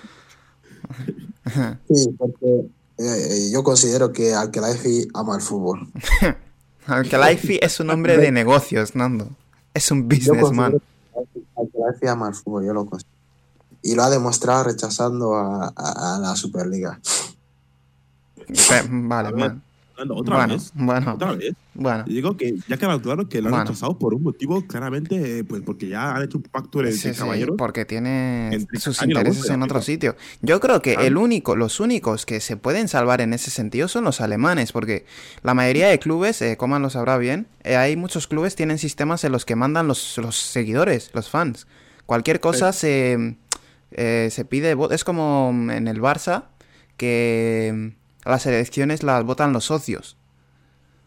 [1.93, 2.67] Sí, porque
[2.98, 5.88] eh, yo considero que Alkelaifi ama el fútbol.
[6.88, 9.28] Lifey es un hombre de negocios, Nando.
[9.74, 10.80] Es un businessman.
[11.56, 13.13] Alkelaifi ama el fútbol, yo lo considero.
[13.82, 17.00] Y lo ha demostrado rechazando a, a- a la Superliga.
[18.89, 19.54] Vale.
[19.98, 20.71] Ando, ¿Otra Bueno, vez?
[20.74, 21.54] bueno, ¿Otra vez?
[21.74, 22.04] bueno.
[22.06, 23.63] Digo que ya queda claro que lo han Bueno.
[23.63, 27.17] rechazado por un motivo claramente, pues porque ya han hecho un pacto entre Sí, sí,
[27.17, 27.56] caballeros.
[27.58, 30.17] porque tiene sus intereses en otro sitio.
[30.41, 34.04] Yo creo que el único, los únicos que se pueden salvar en ese sentido son
[34.04, 35.06] los alemanes, porque
[35.43, 39.24] la mayoría de clubes, eh, Coman lo sabrá bien, eh, hay muchos clubes tienen sistemas
[39.24, 41.67] en los que mandan los, los seguidores, los fans.
[42.06, 43.38] Cualquier cosa se,
[43.91, 46.48] eh, se pide, es como en el Barça,
[46.98, 47.93] que
[48.26, 50.18] las elecciones las votan los socios.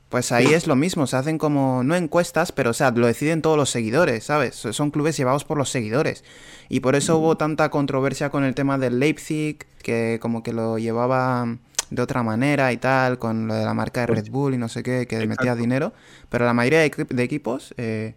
[0.08, 3.42] Pues ahí es lo mismo, se hacen como, no encuestas, pero o sea, lo deciden
[3.42, 4.54] todos los seguidores, ¿sabes?
[4.54, 6.24] Son clubes llevados por los seguidores.
[6.70, 10.78] Y por eso hubo tanta controversia con el tema del Leipzig, que como que lo
[10.78, 11.58] llevaba
[11.90, 14.58] de otra manera y tal, con lo de la marca de Pues, Red Bull y
[14.58, 15.92] no sé qué, que metía dinero,
[16.30, 18.14] pero la mayoría de equipos, eh,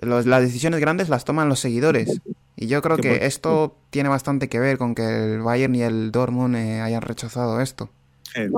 [0.00, 2.20] los- las decisiones grandes las toman los seguidores.
[2.56, 6.10] Y yo creo Que esto tiene bastante que ver con que el Bayern y el
[6.10, 7.88] Dortmund eh, hayan rechazado esto.
[8.34, 8.50] Eh,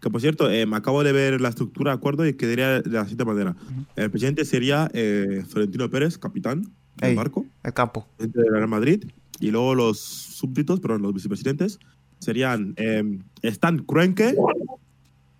[0.00, 2.90] que por cierto, eh, me acabo de ver la estructura de acuerdo y quedaría de
[2.90, 3.56] la siguiente manera.
[3.96, 6.62] El presidente sería eh, Florentino Pérez, capitán
[6.96, 7.16] del Ey.
[7.16, 8.06] barco, El campo.
[8.16, 9.04] presidente del Real Madrid,
[9.40, 11.80] y luego los súbditos, perdón, los vicepresidentes,
[12.20, 14.28] serían eh, Stan Kroenke,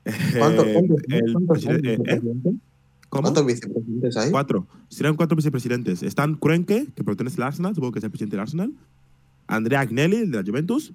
[0.04, 2.58] eh, ¿Cuántos, cuántos- el
[3.06, 3.08] cuántos vicepresidentes?
[3.08, 3.22] ¿Cómo?
[3.22, 4.30] ¿Cuántos vicepresidentes hay?
[4.30, 4.66] Cuatro.
[4.88, 6.02] Serían cuatro vicepresidentes.
[6.02, 8.72] Stan Kroenke, que pertenece al Arsenal, supongo que es el presidente del Arsenal.
[9.46, 10.92] Andrea Agnelli, de la Juventus.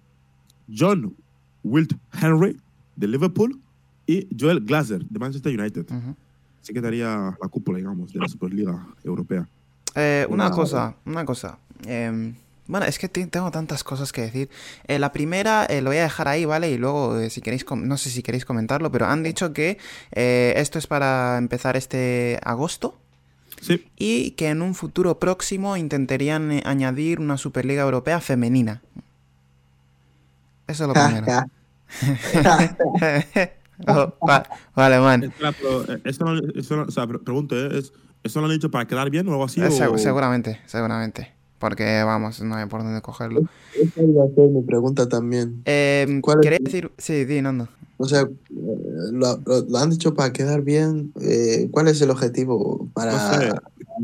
[0.74, 1.16] John
[1.64, 2.58] Wilt Henry,
[2.96, 3.60] de Liverpool.
[4.08, 5.86] Y Joel Glazer, de Manchester United.
[5.90, 6.16] Ujú.
[6.62, 9.48] Así que daría la cúpula, digamos, de la Superliga Europea.
[9.96, 11.58] Eh, una cosa, una cosa.
[11.86, 12.36] Em,
[12.72, 14.50] bueno, es que te- tengo tantas cosas que decir.
[14.88, 16.72] Eh, la primera eh, lo voy a dejar ahí, ¿vale?
[16.72, 19.78] Y luego, eh, si queréis, no sé si queréis comentarlo, pero han dicho que
[20.14, 22.98] eh, esto es para empezar este agosto
[23.62, 28.82] Sí, y que en un futuro próximo intentarían eh, añadir una Superliga Europea femenina.
[30.68, 31.28] Eso es lo primero.
[33.88, 35.24] Oh, va- vale, man.
[35.24, 37.80] Espera, pero, eso no- eso no- o sea, pre- pregunto, ¿eh?
[37.80, 37.92] ¿Es-
[38.24, 39.60] ¿eso lo han dicho para quedar bien o algo así?
[39.60, 41.34] Eh, o- seguramente, seguramente.
[41.62, 43.44] Porque, vamos, no hay por dónde cogerlo.
[43.76, 45.62] Esa iba a ser mi pregunta también.
[45.66, 46.92] Eh, ¿Cuál es ¿Queréis tu- decir?
[46.98, 47.70] Sí, di, Nando.
[47.98, 51.14] O sea, eh, lo, lo- lo han dicho para quedar bien.
[51.22, 53.12] eh, ¿Cuál es el objetivo para...?
[53.14, 53.54] No sé,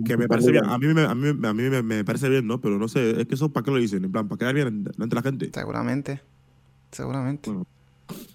[0.06, 0.65] que me parece bien.
[0.65, 2.62] A mí, me, a mí, a mí me, me parece bien, ¿no?
[2.62, 4.06] Pero no sé, es que eso, ¿para qué lo dicen?
[4.06, 5.50] En plan, ¿para quedar bien ante la gente?
[5.52, 6.22] Seguramente.
[6.91, 7.50] Seguramente.
[7.50, 7.65] Bueno.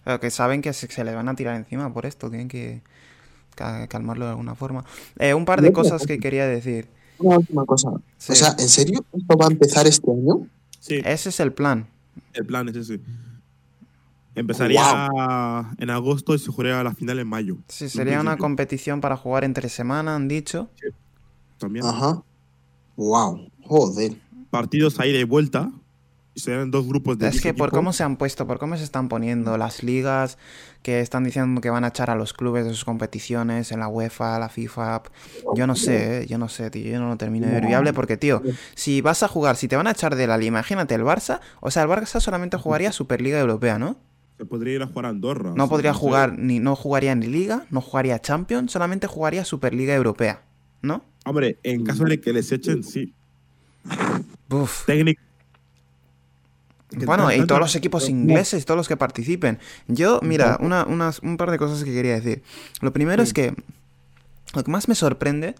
[0.04, 2.28] Pero que saben que se, se le van a tirar encima por esto.
[2.28, 2.82] Tienen que
[3.54, 4.84] ca- calmarlo de alguna forma.
[5.20, 6.88] Eh, un par de cosas que quería decir.
[7.22, 7.90] Una última cosa.
[8.18, 8.32] Sí.
[8.32, 10.46] O sea, ¿en serio esto va a empezar este año?
[10.80, 11.86] Sí, Ese es el plan.
[12.34, 13.00] el plan es ese.
[14.34, 15.08] Empezaría
[15.78, 17.58] en agosto y se jugaría la final en mayo.
[17.68, 20.70] Sí, sería una competición para jugar entre semana, han dicho.
[21.58, 21.84] También.
[21.84, 22.22] Ajá.
[22.96, 23.50] Wow.
[23.64, 24.16] Joder.
[24.50, 25.70] Partidos ahí de vuelta.
[26.34, 27.78] Y serían dos grupos de Es 10 que por equipos.
[27.78, 30.38] cómo se han puesto, por cómo se están poniendo las ligas,
[30.82, 33.88] que están diciendo que van a echar a los clubes de sus competiciones en la
[33.88, 35.02] UEFA, la FIFA.
[35.54, 36.26] Yo no sé, ¿eh?
[36.26, 38.42] yo no sé, tío, yo no lo termino de ver viable porque, tío,
[38.74, 41.40] si vas a jugar, si te van a echar de la liga, imagínate el Barça,
[41.60, 43.96] o sea, el Barça solamente jugaría Superliga Europea, ¿no?
[44.38, 45.52] Se podría ir a jugar a Andorra.
[45.54, 50.42] No podría jugar, ni no jugaría ni Liga, no jugaría Champions, solamente jugaría Superliga Europea,
[50.80, 51.04] ¿no?
[51.26, 53.12] Hombre, en caso de que les echen, sí.
[54.50, 54.84] Uf.
[57.06, 59.58] Bueno, y todos los equipos ingleses, todos los que participen.
[59.88, 62.42] Yo, mira, una, unas- un par de cosas que quería decir.
[62.80, 63.54] Lo primero es que
[64.54, 65.54] lo que más me sorprende,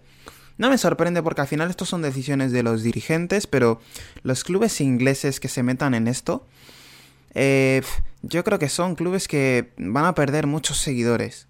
[0.57, 3.81] no me sorprende porque al final estos son decisiones de los dirigentes, pero
[4.21, 6.45] los clubes ingleses que se metan en esto,
[7.33, 7.81] eh,
[8.21, 11.47] yo creo que son clubes que van a perder muchos seguidores.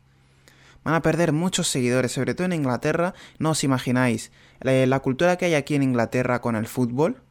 [0.84, 3.13] Van a perder muchos seguidores, sobre todo en Inglaterra.
[3.39, 7.22] No os imagináis la, la cultura que hay aquí en Inglaterra con el fútbol,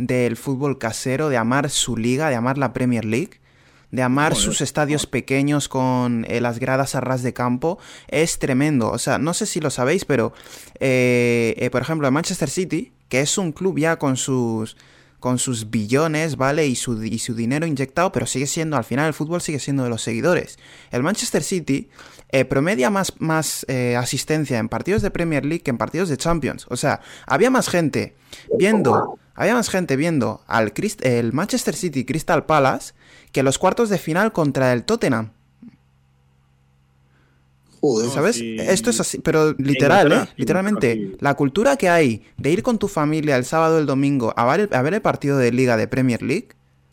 [0.00, 3.40] del fútbol casero, de amar su liga, de amar la Premier League,
[3.90, 8.38] de amar Joder, sus estadios pequeños con eh, las gradas a ras de campo, es
[8.38, 8.90] tremendo.
[8.90, 10.32] O sea, no sé si lo sabéis, pero
[10.78, 14.76] eh, eh, por ejemplo, el Manchester City, que es un club ya con sus
[15.20, 16.66] con sus billones, ¿vale?
[16.66, 19.84] Y su, y su dinero inyectado, pero sigue siendo, al final el fútbol sigue siendo
[19.84, 20.58] de los seguidores.
[20.90, 21.90] El Manchester City
[22.30, 26.16] eh, promedia más, más eh, asistencia en partidos de Premier League que en partidos de
[26.16, 26.66] Champions.
[26.70, 28.14] O sea, había más gente
[28.58, 32.92] viendo, había más gente viendo al el Manchester City Crystal Palace
[33.32, 35.30] que los cuartos de final contra el Tottenham.
[37.80, 38.10] Joder.
[38.10, 38.36] ¿Sabes?
[38.36, 38.58] sí.
[38.60, 40.28] Esto es así, pero literal, ¿eh?
[40.36, 44.34] Literalmente, la cultura que hay de ir con tu familia el sábado o el domingo
[44.36, 46.48] a ver, el, a ver el partido de liga de Premier League,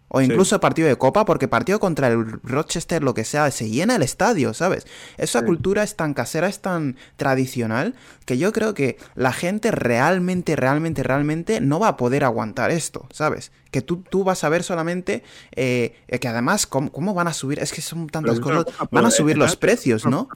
[0.09, 3.95] o incluso partido de Copa, porque partido contra el Rochester, lo que sea, se llena
[3.97, 4.87] el estadio, ¿sabes?
[5.17, 5.45] Esa Sí.
[5.45, 7.93] cultura es tan casera, es tan tradicional,
[8.25, 13.07] que yo creo que la gente realmente, realmente, realmente no va a poder aguantar esto,
[13.11, 13.51] ¿sabes?
[13.71, 15.23] Que tú, tú vas a ver solamente
[15.55, 17.59] eh, que además, ¿cómo, cómo van a subir?
[17.59, 18.65] Es que son tantas cosas.
[18.65, 20.29] Van a pero, subir eh, los eh, precios, ¿no?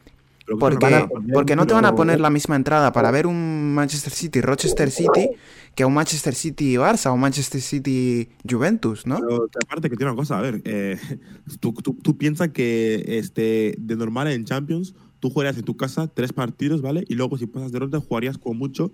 [0.59, 4.41] Porque, porque no te van a poner la misma entrada para ver un Manchester City
[4.41, 5.29] Rochester City
[5.75, 9.19] que un Manchester City Barça o Manchester City Juventus, ¿no?
[9.19, 10.97] Pero aparte que tiene una cosa, a ver, eh,
[11.59, 16.07] tú, tú, tú piensas que este, de normal en Champions tú jugarías en tu casa
[16.07, 17.03] tres partidos, ¿vale?
[17.07, 18.91] Y luego si pasas de ronda jugarías con mucho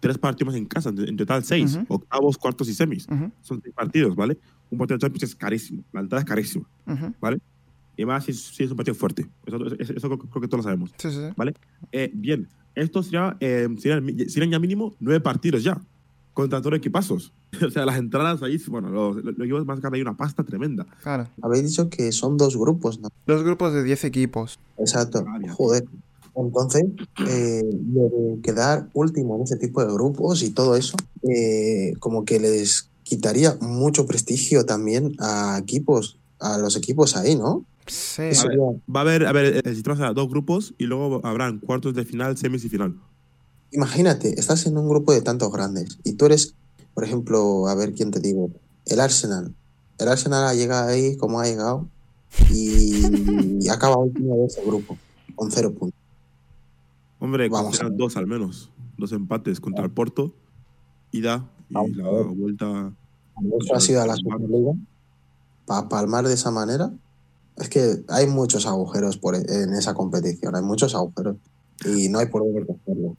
[0.00, 1.84] tres partidos en casa, en total seis, Ujú.
[1.94, 3.06] octavos, cuartos y semis.
[3.08, 4.36] Ujú, Son seis partidos, ¿vale?
[4.70, 7.14] Un partido de Champions es carísimo, la entrada es carísima, ujú.
[7.20, 7.38] ¿vale?
[7.96, 9.28] Y más si, si es un partido fuerte.
[9.46, 10.92] Eso, eso- eso creo, creo que todos lo sabemos.
[10.98, 11.20] Sí, sí.
[11.36, 11.54] ¿vale?
[11.92, 15.80] Eh, bien, esto sería, eh, serían, serían ya mínimo nueve partidos ya.
[16.34, 17.32] Contra todos los equipazos.
[17.66, 20.86] O sea, las entradas ahí, bueno, los, los equipos a sacar ahí una pasta tremenda.
[21.02, 21.28] Claro.
[21.42, 23.08] Habéis dicho que son dos grupos, ¿no?
[23.26, 24.58] Dos grupos de 10 equipos.
[24.78, 25.24] Exacto.
[25.28, 25.38] Ah.
[25.52, 25.84] Joder.
[26.34, 26.84] Entonces,
[27.28, 30.96] eh, lo de quedar último en ese tipo de grupos y todo eso,
[31.28, 37.66] eh, como que les quitaría mucho prestigio también a equipos, a los equipos ahí, ¿no?
[37.86, 38.22] Sí.
[38.22, 38.58] A ver,
[38.94, 42.04] Va a haber, a ver, el sistema será dos grupos y luego habrán cuartos de
[42.04, 42.94] final, semis y final.
[43.72, 46.54] Imagínate, estás en un grupo de tantos grandes y tú eres,
[46.94, 48.50] por ejemplo, a ver quién te digo,
[48.86, 49.54] el Arsenal.
[49.98, 51.88] El Arsenal ha llegado ahí como ha llegado
[52.50, 54.96] y, y acaba último de ese grupo,
[55.34, 56.02] con cero puntos.
[57.22, 58.68] Hombre, Vamos a dos al menos.
[58.98, 60.34] Dos empates contra el Porto,
[61.12, 62.92] ida y Vamos la vuelta.
[63.60, 64.72] Eso ha sido a la Superliga.
[65.64, 66.92] Para palmar de esa manera.
[67.56, 71.36] Es que hay muchos agujeros por, e, en esa competición, hay muchos agujeros.
[71.86, 73.14] Y no hay por dónde cogerlo.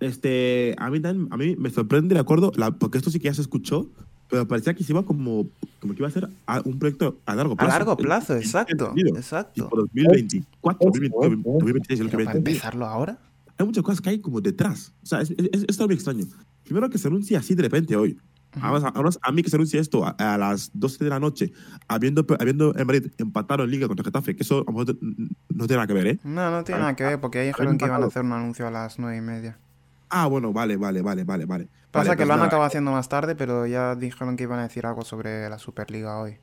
[0.00, 3.26] Este, a mí también, a mí me sorprende, de acuerdo, la- porque esto sí que
[3.26, 3.88] ya se escuchó,
[4.28, 5.46] pero parecía que se iba como,
[5.80, 7.70] como que iba a ser a- un proyecto a largo A plazo.
[7.72, 8.86] largo plazo, en exacto.
[8.86, 9.16] sentido.
[9.16, 9.64] Exacto.
[9.64, 11.58] Tipo 2024, Eso, 2020, eso.
[11.58, 13.18] 2026, el que para empezarlo ahora.
[13.58, 14.92] Hay muchas cosas que hay como detrás.
[15.02, 16.24] O sea, es, es, es- algo muy extraño.
[16.64, 18.18] Primero que se anuncie así de repente hoy.
[18.60, 21.52] Además, además, a mí que se anuncie esto a, a las 12 de la noche,
[21.88, 25.66] habiendo, habiendo en Madrid empatado en Liga contra Getafe, que eso a lo mejor no
[25.66, 26.18] tiene nada que ver, ¿eh?
[26.24, 28.22] No, no tiene A- nada que ver porque ahí a- dijeron que iban a hacer
[28.24, 29.58] un anuncio a las nueve y media.
[30.08, 31.68] Ah, bueno, vale, vale, vale, vale, vale.
[31.90, 32.46] Pasa Vale, que pues lo han nada.
[32.48, 36.18] acabado haciendo más tarde, pero ya dijeron que iban a decir algo sobre la Superliga
[36.18, 36.38] hoy.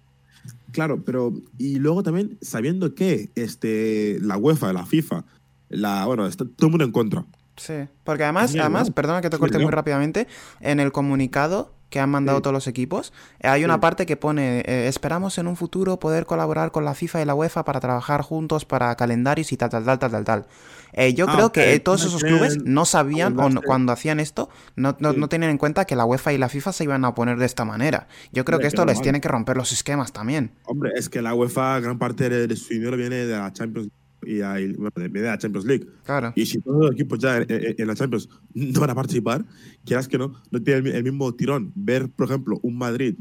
[0.72, 5.24] Claro, pero y luego también sabiendo que este la UEFA, la FIFA,
[5.70, 7.26] la bueno, está todo el mundo en contra.
[7.56, 7.74] Sí,
[8.04, 8.96] porque además, además, ¿no?
[8.96, 9.72] perdona que te Sí, corte muy ¿no?
[9.72, 10.28] rápidamente,
[10.60, 12.42] en el comunicado que han mandado Sí.
[12.42, 13.80] todos los equipos, eh, hay una Sí.
[13.82, 17.36] parte que pone, eh, esperamos en un futuro poder colaborar con la FIFA y la
[17.36, 20.46] UEFA para trabajar juntos para calendarios y tal, tal, tal, tal, tal, tal.
[20.94, 24.20] Eh, yo Ah, creo que todos No esos clubes no sabían o no- cuando hacían
[24.20, 25.20] esto, no, no, Sí.
[25.20, 27.46] no tenían en cuenta que la UEFA y la FIFA se iban a poner de
[27.46, 28.08] esta manera.
[28.32, 30.52] Yo creo Hombre, que esto les tiene que romper los esquemas también.
[30.66, 33.90] Hombre, es que la UEFA, gran parte de, de su dinero viene de la Champions
[34.26, 35.88] y ahí, bueno, de la Champions League.
[36.06, 36.34] Claro.
[36.36, 39.46] Y si todos los equipos ya en, en- en la Champions no van a participar,
[39.86, 43.16] quieras que no, no tiene el, el mismo tirón ver, por ejemplo, un Madrid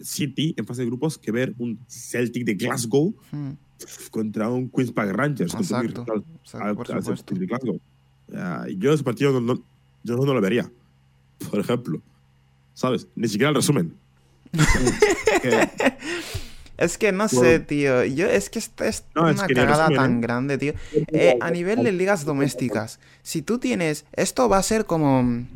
[0.00, 3.50] City en fase de grupos que ver un Celtic de Glasgow Mm,
[4.10, 5.54] contra un Queen's Park Rangers.
[5.54, 6.04] Exacto.
[6.04, 7.24] respeto o sea, al- por al supuesto.
[7.26, 7.80] Celtic de Glasgow.
[8.34, 9.62] Ah, yo ese partido no, no-
[10.04, 10.70] yo no lo vería,
[11.50, 12.00] por ejemplo.
[12.74, 13.06] ¿Sabes?
[13.16, 13.92] Ni siquiera el resumen.
[15.42, 15.68] Que-
[16.82, 18.04] Es que no sé, tío.
[18.04, 20.20] Yo, es que esta es No, es una que ni cagada tan ¿eh?
[20.20, 20.74] grande, tío.
[21.12, 24.04] Eh, a nivel de ligas domésticas, si tú tienes.
[24.14, 25.46] Esto va a ser como.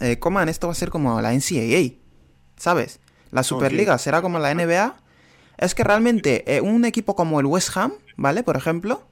[0.00, 1.94] Eh, coman, esto va a ser como la NCAA.
[2.58, 3.00] ¿Sabes?
[3.30, 4.96] La Superliga será como la NBA.
[5.56, 8.42] Es que realmente eh, un equipo como el West Ham, ¿vale?
[8.42, 9.02] Por ejemplo.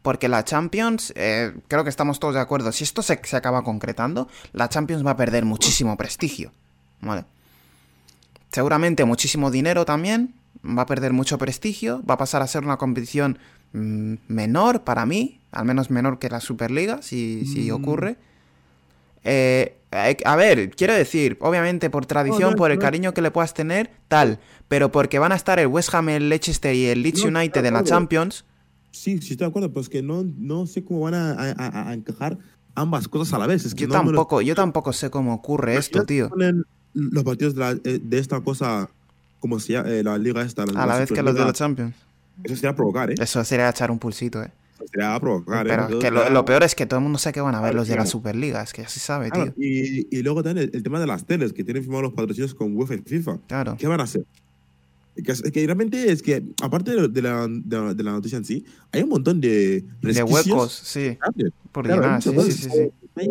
[0.00, 2.72] Porque la Champions, creo que estamos todos de acuerdo.
[2.72, 6.52] Si esto se, se acaba concretando, la Champions va a perder muchísimo prestigio.
[7.02, 7.24] ¿Vale?
[8.50, 10.34] Seguramente muchísimo dinero también.
[10.66, 12.02] Va a perder mucho prestigio.
[12.08, 13.38] Va a pasar a ser una competición
[13.72, 15.40] mm, menor para mí.
[15.52, 17.74] Al menos menor que la Superliga, si, si Mm.
[17.74, 18.16] ocurre.
[19.24, 19.76] Eh,
[20.24, 22.82] a ver, quiero decir, obviamente por tradición, no, por el no.
[22.82, 24.38] cariño que le puedas tener, tal.
[24.68, 27.62] Pero porque van a estar el West Ham, el Leicester y el Leeds No, United
[27.62, 27.84] de en la.
[27.84, 28.44] Champions.
[28.90, 31.32] sí, sí estoy de acuerdo, pero es que no, no sé cómo van a,
[31.90, 32.38] a- encajar
[32.74, 33.64] ambas cosas a la vez.
[33.64, 36.30] Es que Yo lo- tampoco, yo tampoco sé cómo ocurre esto, tío.
[36.92, 38.90] los partidos de, la- eh, de esta cosa,
[39.44, 40.62] como se llama, eh, la liga esta.
[40.62, 41.94] A la vez que los de la Champions.
[42.44, 43.14] Eso sería provocar, ¿eh?
[43.20, 44.50] Eso sería echar un pulsito, eh.
[44.76, 45.68] Eso sería provocar, ¿eh?
[45.68, 47.54] Pero es Entonces, que lo, lo peor es que todo el mundo sabe que van
[47.54, 48.06] a ver Claro, los de la.
[48.06, 49.62] Superliga, es que ya se sabe, Claro, tío.
[49.68, 52.54] y, y luego también el, el tema de las teles, que tienen firmados los patrocinios
[52.54, 53.38] con UEFA y FIFA.
[53.46, 53.76] Claro.
[53.78, 54.24] ¿Qué van a hacer?
[55.22, 58.38] Que, es- que realmente es que, aparte de, de la, de, la, de la noticia
[58.38, 61.52] en sí, hay un montón de De huecos, sí, grandes.
[61.70, 62.90] por Claro, sí, sí, sí, sí.
[63.16, 63.28] Hay-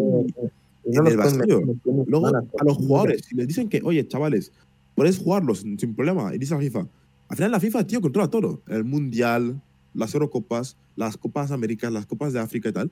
[0.85, 1.61] Y en el vacío.
[2.07, 4.51] Luego, a los jugadores, si les dicen que, oye, chavales,
[4.95, 6.87] podéis jugarlos sin problema, y dice la FIFA.
[7.29, 8.61] Al final la FIFA, tío, controla todo.
[8.67, 9.61] El Mundial,
[9.93, 12.91] las Eurocopas, las Copas Américas, las Copas de África y tal.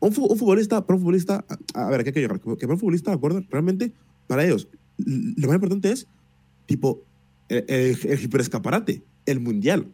[0.00, 2.40] Un, un futbolista, para un futbolista, a, a ver, ¿a qué hay que llegar?
[2.40, 3.42] Que para un futbolista, ¿de acuerdo?
[3.50, 3.92] Realmente,
[4.26, 6.08] para ellos, lo más importante es,
[6.66, 7.02] tipo,
[7.48, 9.86] el, el, el hiperescaparate, el Mundial,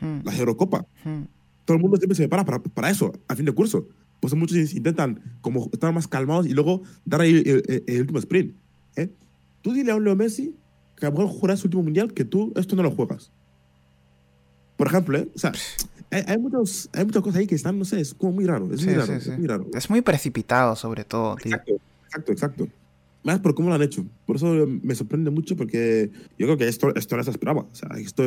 [0.00, 0.84] Hmm, la Eurocopa.
[1.04, 1.22] hmm.
[1.64, 3.86] Todo el mundo siempre se prepara para, para eso, a fin de curso.
[4.18, 8.18] Pues muchos intentan como estar más calmados y luego dar ahí el, el- el último
[8.18, 8.54] sprint.
[8.96, 9.08] ¿eh?
[9.62, 10.52] Tú dile a un Leo Messi
[10.96, 13.30] que a lo mejor jugará su último mundial que tú esto no lo juegas.
[14.76, 15.28] Por ejemplo, ¿eh?
[15.34, 15.52] O sea,
[16.10, 18.72] hay, hay muchos, hay muchas cosas ahí que están, no sé, es como muy raro.
[18.72, 19.30] Es Sí, muy sí, raro, sí.
[19.30, 19.66] es muy raro.
[19.72, 21.54] Es muy precipitado, sobre todo, tío.
[21.54, 21.72] Exacto,
[22.06, 22.68] exacto, exacto.
[23.24, 24.04] Más por cómo lo han hecho.
[24.26, 27.62] Por eso me sorprende mucho porque yo creo que esto, esto no se esperaba.
[27.62, 28.22] O sea, esto,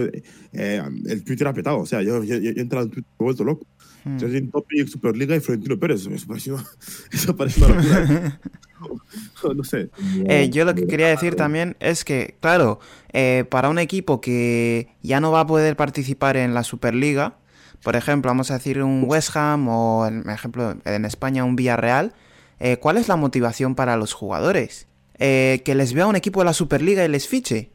[0.54, 1.80] eh, el Twitter ha petado.
[1.80, 3.66] O sea, yo, yo, yo he entrado en Twitter, me he vuelto loco.
[4.04, 4.50] Hmm.
[4.52, 6.08] Topic, Superliga y Florentino Pérez.
[6.08, 6.66] Eso parece una,
[7.12, 8.40] eso parece una locura.
[9.56, 9.90] no sé.
[10.26, 12.80] Eh, yo lo que quería decir también es que, claro,
[13.14, 17.38] eh, para un equipo que ya no va a poder participar en la Superliga,
[17.84, 22.14] por ejemplo, vamos a decir un West Ham o, en ejemplo, en España un Villarreal,
[22.60, 24.87] eh, ¿cuál es la motivación para los jugadores?
[25.20, 27.70] Eh, que les vea un equipo de la Superliga y les fiche.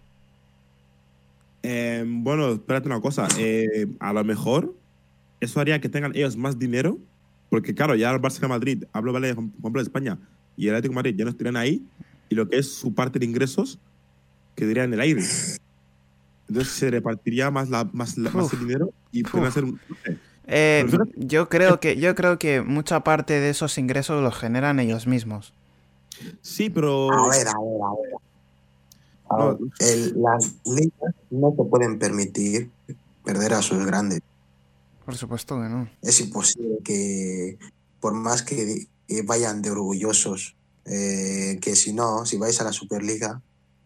[1.62, 3.28] Eh, bueno, espérate una cosa.
[3.38, 4.74] Eh, a lo mejor
[5.40, 6.98] eso haría que tengan ellos más dinero,
[7.50, 10.18] porque claro, ya el Barça Madrid, hablo vale, por ejemplo de España,
[10.56, 11.82] y el Atlético de Madrid ya no estarían ahí,
[12.28, 13.78] y lo que es su parte de ingresos
[14.54, 15.22] quedaría en el aire.
[16.48, 18.54] Entonces se repartiría más, la, más, la- más Uf.
[18.54, 19.80] el dinero y pueden hacer un...
[19.88, 20.16] no sé.
[20.48, 20.84] Eh,
[21.16, 25.54] yo creo que yo creo que mucha parte de esos ingresos los generan ellos mismos.
[26.40, 27.10] Sí, pero...
[27.12, 28.14] A ver, a ver, a ver.
[29.30, 29.58] A No.
[29.58, 32.70] ver, el- las ligas no se pueden permitir
[33.24, 34.20] perder a sus grandes.
[35.04, 35.88] Por supuesto que no.
[36.02, 37.58] Es imposible que,
[38.00, 38.86] por más que
[39.24, 43.40] vayan de orgullosos, eh, que si no, si vais a la Superliga,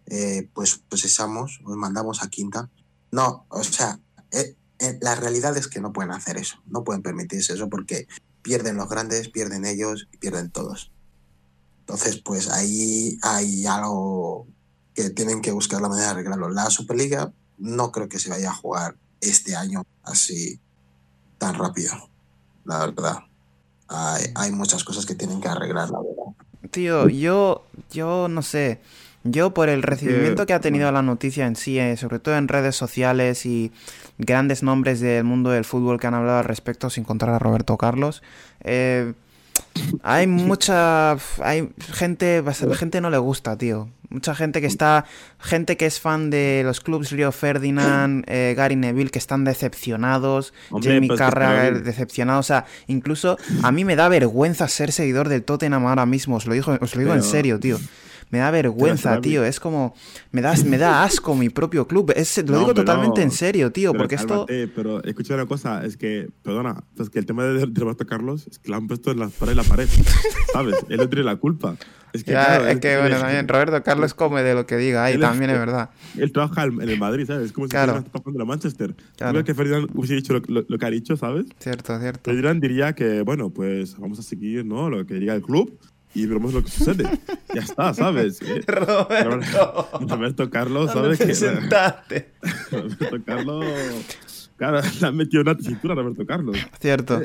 [0.07, 2.69] eh, pues procesamos, os mandamos a quinta.
[3.13, 3.99] No, o sea,
[4.31, 8.07] eh, eh, la realidad es que no pueden hacer eso, no pueden permitirse eso porque
[8.43, 10.93] pierden los grandes, pierden ellos y pierden todos.
[11.87, 14.49] Entonces, pues ahí hay algo
[14.93, 16.49] que tienen que buscar la manera de arreglarlo.
[16.51, 20.59] La Superliga no creo que se vaya a jugar este año así
[21.39, 21.93] tan rápido,
[22.65, 23.19] la verdad.
[23.87, 26.71] Hay, hay muchas cosas que tienen que arreglar, la verdad.
[26.73, 28.81] Tío, yo, yo no sé.
[29.23, 32.49] Yo por el recibimiento que ha tenido la noticia en sí, eh, sobre todo en
[32.49, 33.73] redes sociales y
[34.19, 37.77] grandes nombres del mundo del fútbol que han hablado al respecto, sin contar a Roberto
[37.77, 38.23] Carlos,
[38.63, 39.15] eh,
[40.03, 43.89] hay mucha, hay gente, bastante gente no le gusta, tío.
[44.09, 45.05] Mucha gente que está,
[45.39, 50.55] gente que es fan de los clubs Rio Ferdinand, eh, Gary Neville, que están decepcionados,
[50.71, 55.29] Hombre, Jamie pues Carragher decepcionado, o sea, incluso a mí me da vergüenza ser seguidor
[55.29, 57.79] del Tottenham ahora mismo, os lo digo, os lo digo en serio, tío.
[58.31, 59.45] Me da vergüenza, tío.
[59.45, 59.95] Es como.
[60.33, 62.13] Me da, me da asco mi propio club.
[62.17, 63.25] Es, lo No, digo totalmente no.
[63.27, 63.93] en serio, tío.
[63.93, 64.47] Pero porque esto.
[64.75, 68.47] pero escucha una cosa, es que, perdona, es que el tema de, de Roberto Carlos
[68.51, 69.89] es que lo han puesto en la pared la pared,
[70.53, 70.75] ¿sabes?
[70.89, 71.77] Él no tiene la culpa.
[72.13, 74.77] Es que, Ya, claro, es que, él- bueno, también Roberto Carlos come de lo que
[74.77, 75.91] diga ahí, es- también es verdad.
[76.19, 77.47] Él trabaja en en el Madrid, ¿sabes?
[77.47, 78.05] Es como si Claro.
[78.13, 78.95] Jugando en Manchester.
[79.17, 79.33] Claro.
[79.35, 81.47] Creo que Ferdinand hubiese dicho lo, lo- lo que ha dicho, ¿sabes?
[81.59, 82.23] Cierto, cierto.
[82.31, 84.89] Ferdinand diría que, bueno, pues vamos a seguir, ¿no?
[84.91, 85.79] Lo que diga el club
[86.15, 87.05] y veremos lo que sucede.
[87.55, 88.41] ya está, ¿sabes?
[88.47, 89.89] Eh, Roberto.
[90.01, 91.29] Roberto Carlos, ¿Dónde ¿sabes?
[91.29, 92.33] Que, sentaste?
[92.71, 93.65] Roberto Carlos...
[94.57, 96.57] Claro, le han metido una tesitura a Roberto Carlos.
[96.81, 97.21] Cierto.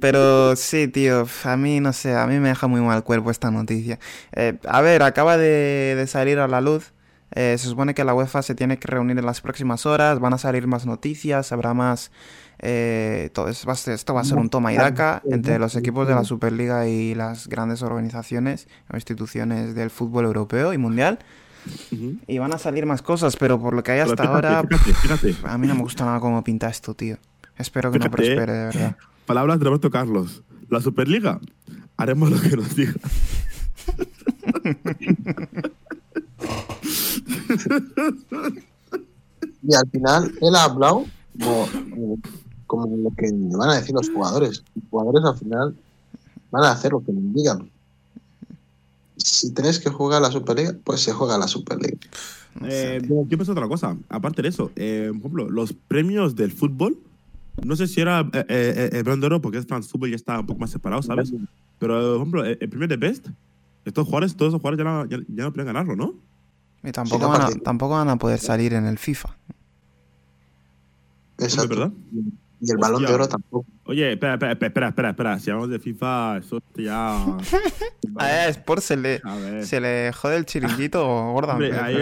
[0.00, 3.50] Pero sí, tío, a mí no sé, a mí me deja muy mal cuerpo esta
[3.50, 3.98] noticia.
[4.32, 6.92] Eh, a ver, acaba de, de salir a la luz.
[7.32, 10.32] Eh, se supone que la UEFA se tiene que reunir en las próximas horas, van
[10.32, 12.10] a salir más noticias, habrá más...
[12.62, 15.76] eh, todo, es- va ser- esto va a ser un toma y daca entre los
[15.76, 21.18] equipos de la Superliga y las grandes organizaciones o instituciones del fútbol europeo y mundial.
[22.26, 24.92] Y van a salir más cosas, pero por lo que hay hasta fíjate, ahora, Fíjate,
[24.94, 25.36] fíjate.
[25.48, 27.18] a mí no me gusta nada cómo pinta esto, tío.
[27.58, 28.96] Espero que no prospere, de verdad.
[29.26, 30.42] Palabras de Roberto Carlos.
[30.70, 31.38] La Superliga.
[31.98, 32.94] Haremos lo que nos diga.
[39.62, 41.04] Y al final, él ha hablado
[41.38, 41.66] como,
[42.70, 44.62] como lo que van a decir los jugadores.
[44.76, 45.76] Los jugadores al final
[46.52, 47.68] van a hacer lo que les digan.
[49.16, 51.98] Si tenéis que jugar la Superliga, pues se juega la Superliga.
[52.62, 53.96] Eh, yo pensé otra cosa.
[54.08, 56.96] Aparte de eso, eh, por ejemplo, los premios del fútbol.
[57.64, 60.12] No sé si era eh, eh, el Balón de Oro porque es France Fútbol y
[60.12, 61.32] ya está un poco más separado, ¿sabes?
[61.80, 63.26] Pero, por ejemplo, el, el premio de Best,
[63.84, 66.14] estos jugadores, todos esos jugadores ya no, ya, ya no pueden ganarlo, ¿no?
[66.84, 69.36] Y tampoco, van a, tampoco van a poder salir en el FIFA.
[71.38, 71.68] Exacto.
[71.68, 71.92] ¿verdad?
[72.62, 73.66] Y el balón de oro tampoco.
[73.84, 75.38] Oye, espera, espera, espera, espera, espera.
[75.38, 77.24] Si hablamos de FIFA, eso ya.
[78.16, 79.66] A Sport se le, A ver.
[79.66, 81.02] se le jode el chiringuito
[81.32, 81.52] gorda.
[81.54, 81.96] Hombre, pero- ahí-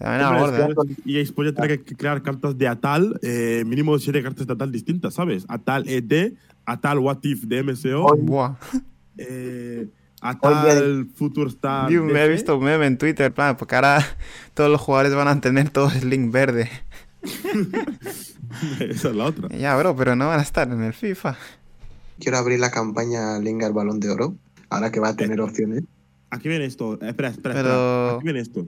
[0.00, 3.98] Hombre, gorda, es que EA Sports ya tiene que crear cartas de Atal, eh, mínimo
[3.98, 5.44] siete cartas de Atal distintas, ¿sabes?
[5.48, 6.32] Atal ED,
[6.66, 8.22] Atal What If de MSO, Oye.
[8.22, 8.54] Buah.
[9.16, 9.86] eh,
[10.20, 11.90] Atal Future Star.
[11.90, 14.04] Me he visto un meme en Twitter, plan, porque ahora
[14.54, 16.68] todos los jugadores van a tener todo el link verde.
[18.80, 19.48] Esa es la otra.
[19.56, 21.36] Ya, bro, pero no van a estar en el FIFA.
[22.18, 24.34] Quiero abrir la campaña Linga el balón de oro.
[24.68, 25.82] Ahora que va a tener opciones.
[26.30, 26.94] Aquí viene esto.
[26.94, 28.14] Eh, espera, espera, Pero- espera.
[28.16, 28.66] Aquí viene esto.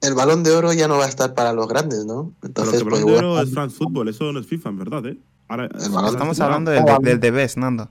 [0.00, 2.32] El balón de oro ya no va a estar para los grandes, ¿no?
[2.40, 4.78] Pero Entonces, el pues balón de oro es France Football, eso no es FIFA, en
[4.78, 5.18] verdad, ¿eh?
[5.48, 7.88] Ahora, balón- Estamos no, hablando del, de, del de Best, Nando.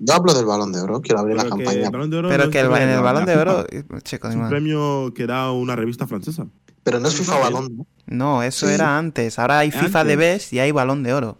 [0.00, 1.00] Yo hablo del balón de oro.
[1.00, 1.84] Quiero abrir la Pero campaña.
[1.86, 3.64] el balón de oro no Pero que el, en el balón de oro...
[3.70, 6.46] eh, Chico, Es un premio que da una revista francesa.
[6.82, 8.42] Pero no es FIFA balón, ¿no?
[8.42, 8.72] Eso Sí.
[8.74, 9.38] era antes.
[9.38, 10.16] Ahora hay FIFA de.
[10.16, 11.38] Best y hay balón de oro.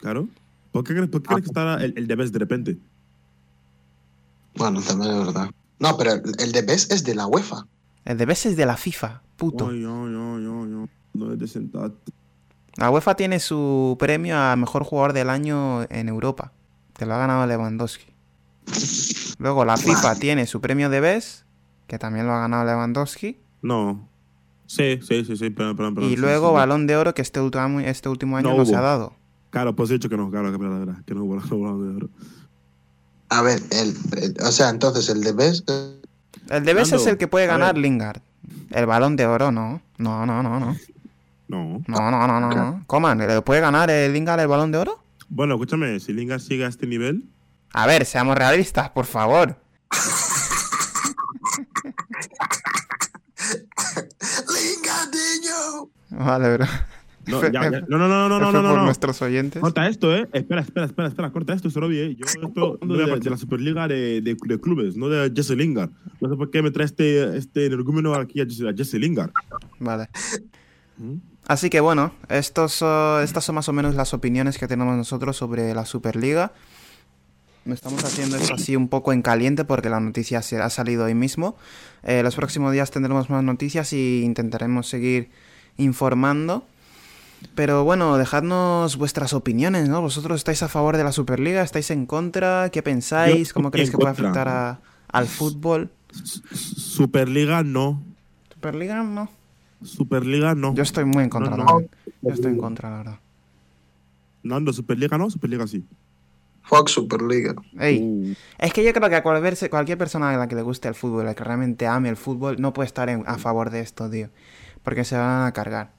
[0.00, 0.28] Claro.
[0.72, 2.78] ¿Por qué crees, por qué crees que está el, el de Best de repente?
[4.56, 5.50] Bueno, también es verdad.
[5.78, 7.66] No, pero el, el de Best es de la UEFA.
[8.04, 9.68] El de Best es de la FIFA, puto.
[9.68, 10.88] Ay, ay, ay, ay, ay.
[11.14, 12.12] No es de sentarte.
[12.76, 16.52] La UEFA tiene su premio a mejor jugador del año en Europa.
[16.94, 18.06] Que lo ha ganado Lewandowski.
[19.38, 21.42] Luego la FIFA tiene su premio de Best,
[21.86, 23.38] que también lo ha ganado Lewandowski.
[23.62, 24.07] No.
[24.68, 26.10] Sí, sí, sí, sí, perdón, perdón, perdón.
[26.10, 26.56] Y sí, luego sí, sí.
[26.56, 28.78] Balón de Oro, que este último, este último año No no, se hubo.
[28.78, 29.12] ha dado.
[29.50, 31.96] Claro, pues he dicho que no, claro, que verdad, verdad, que no hubo Balón de
[31.96, 32.10] Oro.
[33.30, 35.94] A ver, el, el- o sea, entonces el de Best es-
[36.50, 37.76] El de Best es el que puede ganar.
[37.78, 38.20] Lingard.
[38.70, 39.80] El Balón de Oro no.
[39.96, 40.76] No, no, no, no.
[41.48, 41.82] No.
[41.88, 42.84] No, no, no, no, no.
[42.86, 45.02] Coman, ¿le puede ganar el Lingard el Balón de Oro?
[45.30, 47.24] Bueno, escúchame, si Lingard sigue a este nivel,
[47.72, 49.56] A ver, seamos realistas, por favor.
[54.48, 55.90] ¡Lingadillo!
[56.10, 56.66] Vale, bro.
[57.26, 57.80] No, ya, ya.
[57.88, 58.84] no, no, no, no, no, F no, no, por no.
[58.86, 59.60] nuestros oyentes.
[59.60, 60.26] Corta esto, eh.
[60.32, 61.30] Espera, espera, espera, espera.
[61.30, 62.16] Corta esto, Sorobi, eh.
[62.16, 65.90] Yo esto no de, de la Superliga de, de, de clubes, no de Jesse Lingard.
[66.22, 69.30] No sé por qué me trae este, este energúmeno aquí a Jesse, a Jesse Lingard.
[69.78, 70.08] Vale.
[70.96, 71.16] ¿Mm?
[71.46, 75.36] Así que bueno, estos, son- estas son más o menos las opiniones que tenemos nosotros
[75.36, 76.52] sobre la Superliga.
[77.64, 81.04] No estamos haciendo esto así un poco en caliente porque la noticia se ha salido
[81.04, 81.56] hoy mismo.
[82.02, 85.30] Eh, los próximos días tendremos más noticias y intentaremos seguir
[85.76, 86.64] informando.
[87.54, 90.00] Pero bueno, dejadnos vuestras opiniones, ¿no?
[90.00, 91.62] ¿Vosotros estáis a favor de la Superliga?
[91.62, 92.70] ¿Estáis en contra?
[92.70, 93.52] ¿Qué pensáis?
[93.52, 95.90] ¿Cómo creéis que puede afectar a- al fútbol?
[96.52, 98.02] Superliga no.
[98.52, 99.02] ¿Superliga?
[99.02, 99.30] No.
[99.84, 100.74] Superliga no.
[100.74, 101.80] Yo estoy muy en contra No, no.
[102.22, 103.18] Yo estoy en contra, la verdad.
[104.42, 105.84] Nando, Superliga no, Superliga sí.
[106.68, 107.54] Fox Superliga.
[107.80, 110.62] Ey, Uh, Es que yo creo que a cualquier, cualquier persona a la que le
[110.62, 113.38] guste el fútbol, a la que realmente ame el fútbol, no puede estar en- a
[113.38, 114.28] favor de esto, tío.
[114.82, 115.90] Porque se van a cargar.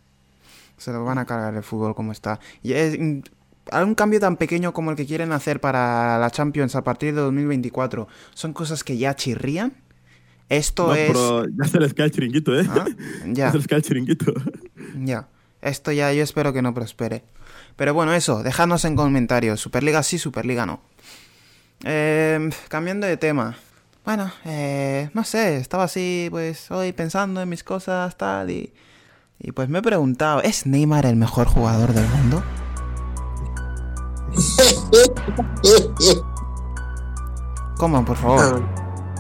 [0.78, 2.40] Se lo van a cargar el fútbol como está.
[2.64, 3.20] Y es, mm,
[3.84, 7.22] un cambio tan pequeño como el que quieren hacer para la Champions a partir de
[7.22, 9.74] 2024 son cosas que ya chirrían.
[10.50, 11.08] Esto no, es...
[11.12, 12.66] pero ya se les cae el chiringuito, eh.
[12.70, 12.86] ¿Ah?
[13.28, 14.34] Ya Ya, se les cae el chiringuito.
[15.04, 15.28] ya.
[15.62, 17.24] Esto ya yo espero que no prospere.
[17.80, 19.62] Pero bueno, eso, dejadnos en comentarios.
[19.62, 20.82] Superliga sí, Superliga no.
[21.86, 23.56] Eh, cambiando de tema.
[24.04, 28.74] Bueno, eh, no sé, estaba así, pues, hoy pensando en mis cosas, tal, y,
[29.40, 32.44] y pues me he preguntado, ¿es Neymar el mejor jugador del mundo?
[37.78, 38.62] ¿Cómo, por favor?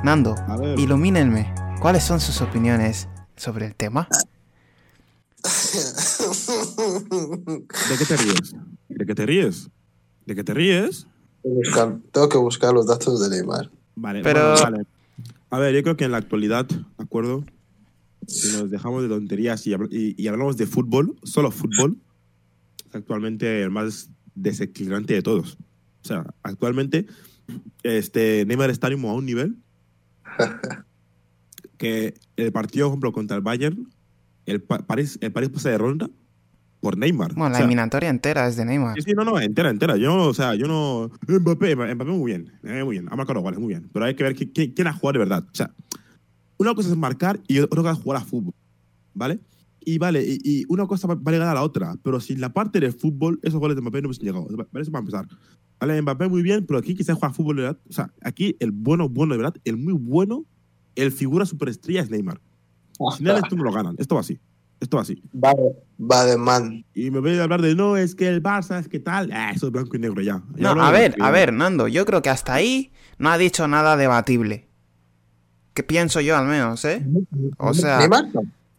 [0.03, 0.77] Nando, A ver.
[0.77, 1.53] ilumínenme.
[1.79, 3.07] ¿Cuáles son sus opiniones
[3.37, 4.09] sobre el tema?
[7.89, 8.55] ¿De qué te ríes?
[8.89, 9.69] ¿De qué te ríes?
[10.25, 11.07] ¿De qué te ríes?
[11.43, 13.71] Buscar- tengo que buscar los datos de Neymar.
[13.95, 14.83] Vale, Pero- bueno, vale.
[15.51, 17.43] A ver, yo creo que en la actualidad, ¿de acuerdo?
[18.27, 21.97] Si nos dejamos de tonterías y, y- y hablamos de fútbol, solo fútbol,
[22.87, 25.57] es actualmente el más desequilibrante de todos.
[26.03, 27.07] O sea, actualmente
[27.83, 29.57] este, Neymar está a un nivel
[31.77, 33.89] que el partido, por ejemplo, contra el Bayern,
[34.49, 36.09] el, Pa- París, el París pasa de ronda
[36.81, 37.33] por Neymar.
[37.33, 38.95] Bueno, O la sea, eliminatoria entera es de Neymar.
[38.95, 39.97] Sí, sí, no, no, entera, entera.
[39.97, 41.09] Yo, o sea, yo no.
[41.27, 43.07] Mbappé, Mbappé muy bien, muy bien.
[43.11, 43.89] Ha marcado goles, muy bien.
[43.91, 45.43] Pero hay que ver qui- qui- quién ha jugado de verdad.
[45.51, 45.73] O sea,
[46.57, 48.53] una cosa es marcar y otra cosa es jugar a fútbol.
[49.13, 49.39] ¿Vale?
[49.81, 51.95] Y vale, y, y una cosa va va ligada a la otra.
[52.03, 54.45] Pero sin la parte de fútbol, esos goles de Mbappé no hubiesen llegado.
[54.49, 54.67] ¿Vale?
[54.81, 55.27] Eso para empezar.
[55.79, 57.79] Vale, Mbappé muy bien, pero aquí quizás juega fútbol de verdad.
[57.89, 60.45] O sea, aquí el bueno, bueno de verdad, el muy bueno,
[60.95, 62.39] el figura superestrella es Neymar.
[63.17, 63.95] Sin él esto no lo ganan.
[63.97, 64.39] Esto va así.
[64.79, 65.21] Esto va así.
[65.35, 66.85] Va de, va de man.
[66.93, 69.29] Y me voy a hablar de no, es que el Barça, es que tal.
[69.33, 70.41] Ah, eso es blanco y negro ya.
[70.55, 73.67] Ya No, a ver, a ver, Nando, yo creo que hasta ahí no ha dicho
[73.67, 74.69] nada debatible.
[75.73, 77.05] Que pienso yo al menos, ¿eh?
[77.57, 78.25] O sea, Neymar.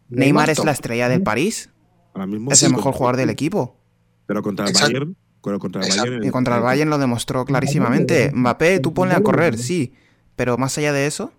[0.09, 1.69] Neymar es la estrella del París,
[2.13, 2.51] Ahora mismo.
[2.51, 3.77] es sí, el mejor jugador del equipo.
[4.25, 4.93] Pero contra el Exacto.
[4.93, 5.15] Bayern.
[5.43, 6.09] Pero contra el Exacto.
[6.09, 6.25] Bayern.
[6.25, 8.31] Y contra el Bayern lo demostró clarísimamente.
[8.33, 9.93] Mbappé, tú ponle a correr, sí.
[10.35, 11.31] Pero más allá de eso,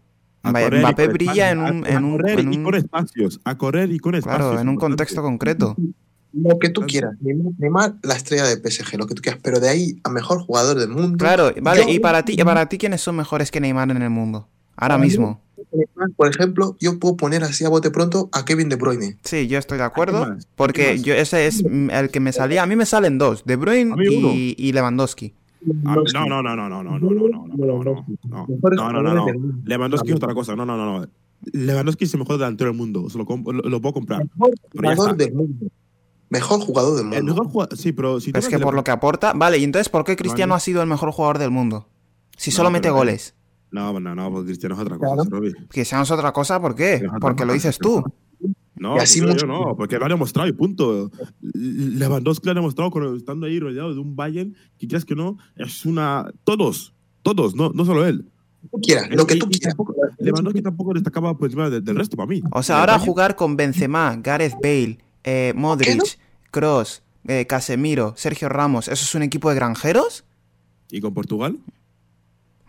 [0.42, 3.40] Mbappé brilla en un, a- en un, correr en y con espacios.
[3.44, 4.46] A correr y con espacios.
[4.46, 5.76] claro, en un contexto concreto.
[6.34, 7.12] Lo que tú quieras.
[7.20, 9.40] Neymar, la estrella de PSG, lo que tú quieras.
[9.42, 11.18] Pero de ahí a mejor jugador del mundo.
[11.18, 14.10] Claro, vale, Yo- y para ti, para ti, ¿quiénes son mejores que Neymar en el
[14.10, 14.48] mundo?
[14.76, 15.40] Ahora mismo.
[16.16, 19.18] Por ejemplo, yo puedo poner así a bote pronto a Kevin De Bruyne.
[19.22, 20.36] Sí, yo estoy de acuerdo.
[20.56, 22.62] Porque yo ese es el que me salía.
[22.62, 25.34] A mí me salen dos, De Bruyne y Lewandowski.
[25.84, 27.84] Ah, no, no, no, no, no, no, no, no, no, no, no,
[28.24, 29.62] no, no, no, no, no, no.
[29.64, 30.56] Lewandowski es otra cosa.
[30.56, 31.06] No, no, no, no.
[31.52, 33.08] Lewandowski es el mejor delantero del mundo.
[33.10, 34.24] Se lo, lo, lo puedo comprar.
[34.24, 35.66] Mejor Pero jugador del mundo.
[36.30, 37.16] Mejor jugador del mundo.
[37.18, 37.76] El mejor jugador.
[37.76, 39.32] Sí, pero si tú Es que por lo que aporta.
[39.34, 40.56] Vale, y entonces, ¿por qué Cristiano Vale.
[40.56, 41.88] ha sido el mejor jugador del mundo?
[42.36, 43.34] Si No, solo mete pero- goles.
[43.70, 45.28] No, no, no, porque Cristiano es otra cosa.
[45.28, 45.46] Claro.
[45.68, 46.98] Cristiano es otra cosa, ¿por qué?
[47.00, 48.02] Pero- Porque lo dices tú.
[48.82, 51.10] No, Y así porque mucho- yo no, porque lo ha demostrado y punto.
[51.40, 55.38] Lewandowski lo ha demostrado con- estando ahí rodeado de un Bayern que creas que no,
[55.56, 56.30] es una...
[56.44, 58.26] Todos, todos, no, no solo él.
[58.70, 59.74] tú quieras, lo que tú quieras.
[59.76, 62.42] tampoco- Lewandowski tampoco destacaba por encima del resto para mí.
[62.52, 66.04] O sea, ahora jugar con Benzema, Gareth Bale, eh, ¿Qué Modric, no?
[66.50, 67.02] Cross,
[67.48, 70.24] Casemiro, Sergio Ramos, ¿eso es un equipo de granjeros?
[70.90, 71.58] ¿Y con Portugal?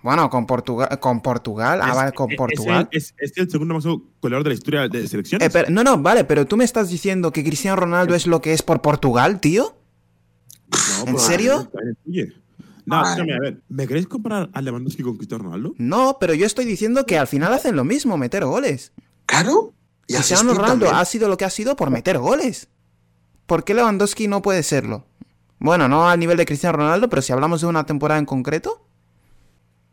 [0.04, 2.89] Bueno, con Portugal, con Portugal, ah, Es- vale, con es- Portugal.
[2.91, 3.86] Es, es el segundo más
[4.22, 5.47] goleador de la historia de selecciones.
[5.47, 8.41] Eh, pero- no, no, vale, pero tú me estás diciendo que Cristiano Ronaldo es lo
[8.41, 9.76] que es por Portugal, tío.
[10.70, 11.72] No, ¿En pero- serio?
[12.86, 13.04] No, Ay.
[13.06, 13.62] escúchame, a ver.
[13.70, 15.74] ¿Me queréis comparar a Lewandowski con Cristiano Ronaldo?
[15.78, 18.91] No, pero yo estoy diciendo que al final hacen lo mismo, meter goles.
[19.26, 19.74] Claro.
[20.06, 20.95] Y Cristiano Ronaldo también.
[20.95, 22.68] ha sido lo que ha sido por meter goles.
[23.45, 25.06] ¿Por qué Lewandowski no puede serlo?
[25.60, 28.86] Bueno, no al nivel de Cristiano Ronaldo, pero si hablamos de una temporada en concreto,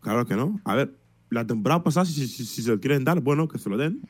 [0.01, 0.61] Claro que no.
[0.65, 0.95] A ver,
[1.29, 4.01] la temporada pasada, si, si- si se lo quieren dar, bueno, que se lo den.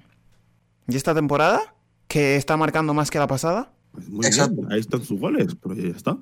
[0.88, 1.74] ¿y esta temporada?
[2.08, 3.72] Que está marcando más que la pasada.
[3.92, 4.54] Pues muy Exacto.
[4.56, 6.12] bien, ahí están sus goles, pero ya está.
[6.12, 6.20] O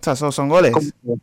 [0.00, 0.72] sea, solo son goles.
[0.72, 1.18] ¿Cómo?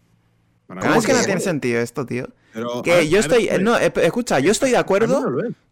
[0.68, 2.28] ¿Cómo es que no tiene sentido esto, tío?
[2.54, 3.48] Pero, Que ver, yo estoy.
[3.48, 5.24] ver, No, eh, escucha, yo estoy de acuerdo.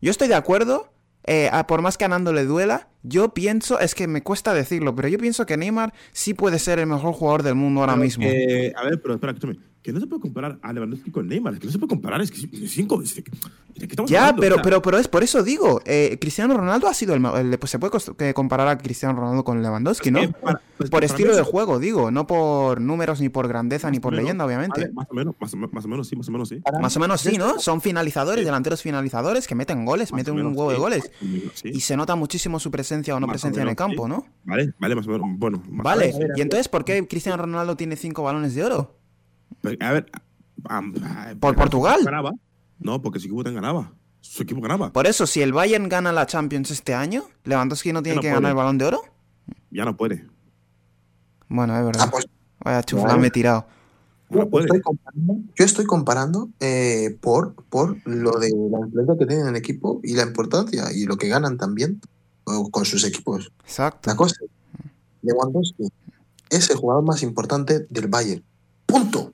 [0.01, 0.89] Yo estoy de acuerdo.
[1.25, 4.53] eh, a- por más que a Nando le duela, yo pienso, es que me cuesta
[4.53, 7.93] decirlo, pero yo pienso que Neymar sí puede ser el mejor jugador del mundo ahora
[7.93, 8.23] Pero mismo.
[8.25, 9.57] que- a ver, pero espera, escúchame.
[9.83, 11.59] Que no se puede comparar a Lewandowski con Neymar.
[11.59, 12.21] Que no se puede comparar.
[12.21, 13.01] Es que es cinco.
[13.01, 14.41] es que- ¿De qué estamos Ya, hablando?
[14.41, 17.25] pero, O sea, pero, pero es por eso digo, eh, Cristiano Ronaldo ha sido el,
[17.25, 20.19] el- pues se puede comparar a Cristiano Ronaldo con Lewandowski, ¿no?
[20.19, 23.89] eh, para- pues por estilo de es- juego, digo, no por números, ni por grandeza,
[23.89, 24.79] ni más por menos, leyenda, obviamente.
[24.81, 26.55] vale, más o menos, más o, me- más o menos sí, más o menos sí.
[26.57, 27.59] Para Más o menos sí, ¿no?
[27.59, 31.11] Son finalizadores, delanteros finalizadores que meten goles, Más meten un huevo de goles.
[31.21, 31.69] menos sí.
[31.73, 34.09] Y se nota muchísimo su presencia o no Más o presencia en el campo, sí.
[34.09, 34.25] ¿no?
[34.45, 35.27] Vale, vale, más o menos.
[35.39, 38.63] Bueno, más o Vale, menos, y entonces, ¿por qué Cristiano Ronaldo tiene cinco balones de
[38.63, 38.99] oro?
[39.79, 40.11] A ver.
[40.69, 41.99] ah, ¿Por Portugal?
[42.03, 42.31] Ganaba.
[42.79, 43.93] No, porque su equipo también ganaba.
[44.21, 44.91] Su equipo ganaba.
[44.91, 48.27] Por eso, si el Bayern gana la Champions este año, ¿Lewandowski no tiene no que
[48.29, 48.35] puede.
[48.35, 49.01] ganar el balón de oro?
[49.71, 50.25] Ya no puede.
[51.49, 52.09] Bueno, es Ah, verdad.
[52.11, 52.25] pues,
[52.63, 53.65] Vaya chufla me he tirado.
[54.29, 54.65] No yo, puede.
[54.65, 59.49] estoy comparando, yo estoy comparando eh, por, por lo de la influencia que tienen en
[59.49, 61.99] el equipo y la importancia y lo que ganan también
[62.71, 63.51] con sus equipos.
[63.63, 64.09] Exacto.
[64.09, 64.49] La cosa es,
[65.21, 65.89] Lewandowski
[66.49, 68.43] es el jugador más importante del Bayern.
[68.85, 69.33] Punto.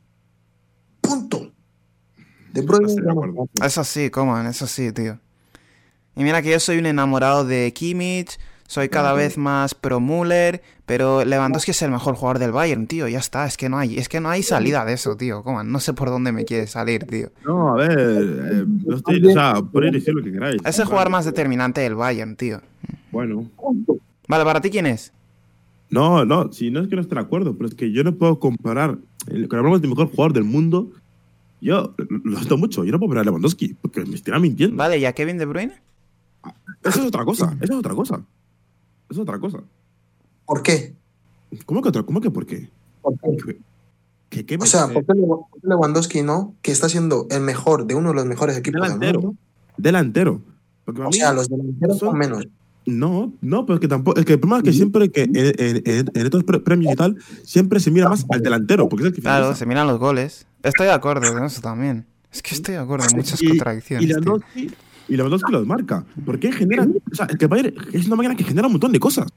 [1.09, 1.51] Punto.
[2.53, 3.49] De No.
[3.63, 5.19] Eso sí, coman, eso sí, tío.
[6.15, 10.61] Y mira que yo soy un enamorado de Kimmich, soy cada vez más pro Müller,
[10.85, 13.97] pero Lewandowski es el mejor jugador del Bayern, tío, ya está, es que no hay,
[13.97, 16.67] es que no hay salida de eso, tío, coman, no sé por dónde me quiere
[16.67, 17.31] salir, tío.
[17.45, 17.99] No, a ver.
[17.99, 20.61] eh, no estoy, o sea, podéis decir lo que queráis.
[20.65, 22.61] Es el jugador más determinante del Bayern, tío.
[23.11, 23.49] Bueno.
[24.27, 25.13] Vale, ¿para ti quién es?
[25.89, 28.15] No, no, si no es que no esté de acuerdo, pero es que yo no
[28.15, 28.97] puedo comparar.
[29.25, 30.91] Cuando hablamos del mejor jugador del mundo,
[31.61, 31.93] yo
[32.23, 32.83] lo siento mucho.
[32.83, 34.75] Yo no puedo poner a Lewandowski porque me estará mintiendo.
[34.77, 35.73] Vale, ¿y a Kevin De Bruyne?
[36.83, 37.57] Eso es otra cosa.
[37.61, 38.15] Eso es otra cosa.
[39.09, 39.59] Eso es otra cosa.
[40.45, 40.95] ¿Por qué?
[41.65, 42.03] ¿Cómo que otra?
[42.03, 42.69] ¿Cómo que por qué?
[43.01, 43.37] ¿Por qué?
[43.45, 43.57] ¿Qué,
[44.29, 45.13] qué, qué O me- sea, ¿por qué
[45.63, 46.53] Lewandowski no?
[46.61, 49.21] Que está siendo el mejor de uno de los mejores equipos del delantero.
[49.21, 49.37] mundo.
[49.77, 50.41] Delantero.
[50.85, 52.47] Porque O sea, los delanteros son menos.
[52.85, 54.19] No, no, pero es que tampoco.
[54.19, 55.53] Es que el problema es que siempre que en, en-
[55.85, 59.09] en- en estos pre- premios y tal, siempre se mira más al delantero, porque es
[59.09, 60.47] el que Claro, se miran los goles.
[60.63, 62.05] Estoy de acuerdo con eso también.
[62.31, 64.03] Es que estoy de acuerdo en muchas Y- contradicciones.
[64.05, 64.17] Y tío.
[64.19, 64.71] Lewandowski,
[65.09, 66.05] y Lewandowski los marca.
[66.25, 66.87] Porque genera.
[67.11, 69.27] O sea, el que Bayern es una máquina que genera un montón de cosas.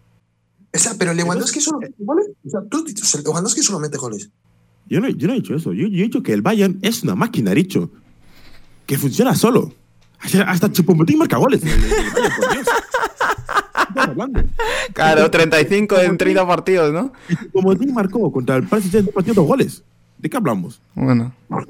[0.75, 2.29] O sea, pero Lewandowski solo mete goles.
[2.47, 4.31] O sea, tú has dicho, o sea, Lewandowski solo mete goles.
[4.89, 5.73] Yo no, yo no he dicho eso.
[5.75, 7.91] Yo, yo he dicho que el Bayern es una máquina, he dicho.
[8.87, 9.73] Que funciona solo.
[10.47, 11.63] Hasta, Chupomotín marca goles.
[14.95, 17.13] Claro, 35 en 30 partidos, ¿no?
[17.29, 19.83] Chupomotín marcó contra el Paris Saint-Germain partido dos goles.
[20.19, 20.81] ¿De qué hablamos?
[20.95, 21.35] Bueno.
[21.49, 21.61] No,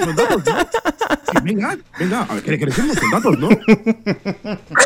[0.00, 0.58] son datos, ¿no?
[0.60, 3.48] Sí, Venga, venga, a ver, crecemos con datos, ¿no?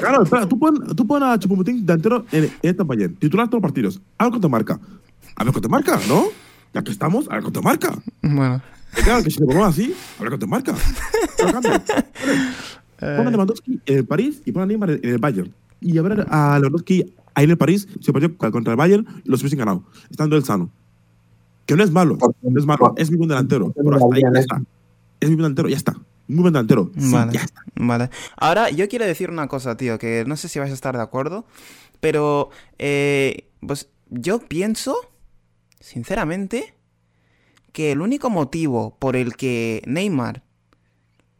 [0.01, 3.71] Claro, espera, tú pon, tú pon a Chupomotín delantero en, este Bayern, titular todos los
[3.71, 4.01] partidos.
[4.19, 4.81] A ver cuánto marca.
[5.37, 6.27] A ver cuánto marca, ¿no?
[6.75, 7.97] Ya que estamos, a ver cuánto marca.
[8.23, 8.61] Bueno.
[9.05, 10.75] Claro, que si lo ponemos así, a ver cuánto marca.
[11.37, 11.61] Pero
[12.97, 13.17] cambia.
[13.17, 15.53] Pon a Lewandowski en el París y pon a Neymar en el Bayern.
[15.81, 19.07] Y a ver a Lewandowski ahí en el París, si el partido contra el Bayern,
[19.25, 20.71] los hubiesen ganado, estando él sano.
[21.67, 23.73] Que no es malo, no es malo, es muy buen delantero.
[23.73, 24.63] Pero hasta ahí ya está.
[25.21, 25.93] Es muy buen delantero, ya está.
[26.29, 26.91] Muy buen delantero.
[26.97, 27.33] Sí, Vale.
[27.33, 27.63] ya está.
[27.75, 28.11] Vale.
[28.37, 31.03] Ahora, yo quiero decir una cosa, tío, que no sé si vais a estar de
[31.03, 31.45] acuerdo,
[32.01, 34.97] pero eh, pues yo pienso,
[35.81, 36.75] sinceramente,
[37.73, 40.43] que el único motivo por el que Neymar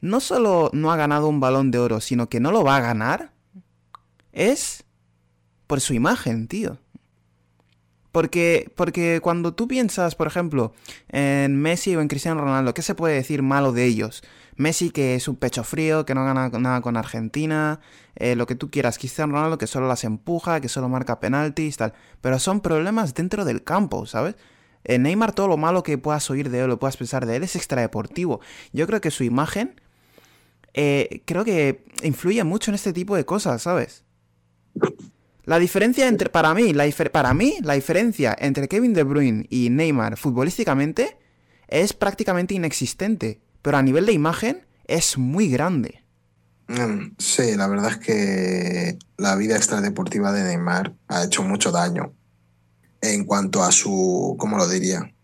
[0.01, 2.81] no solo no ha ganado un balón de oro, sino que no lo va a
[2.81, 3.33] ganar,
[4.33, 4.85] es
[5.67, 6.79] por su imagen, tío.
[8.13, 10.73] Porque, porque cuando tú piensas, por ejemplo,
[11.09, 14.23] en Messi o en Cristiano Ronaldo, ¿qué se puede decir malo de ellos?
[14.57, 17.81] Messi que es un pecho frío, que no gana nada con Argentina,
[18.15, 18.97] eh, lo que tú quieras.
[18.97, 21.93] Cristiano Ronaldo que solo las empuja, que solo marca penaltis, tal.
[22.23, 24.37] Pero son problemas dentro del campo, ¿sabes?
[24.85, 27.43] En Neymar todo lo malo que puedas oír de él o puedas pensar de él
[27.43, 28.41] es extradeportivo.
[28.73, 29.79] Yo creo que su imagen
[30.77, 34.05] eh, creo que influye mucho en este tipo de cosas, ¿sabes?
[35.45, 39.71] La diferencia entre, para mí, la para mí, la diferencia entre Kevin De Bruyne y
[39.71, 41.17] Neymar futbolísticamente
[41.69, 46.05] es prácticamente inexistente, pero a nivel de imagen es muy grande.
[46.69, 52.13] Mm, Sí, la verdad es que la vida extradeportiva de Neymar ha hecho mucho daño
[53.01, 55.15] en cuanto a su, ¿cómo lo diría?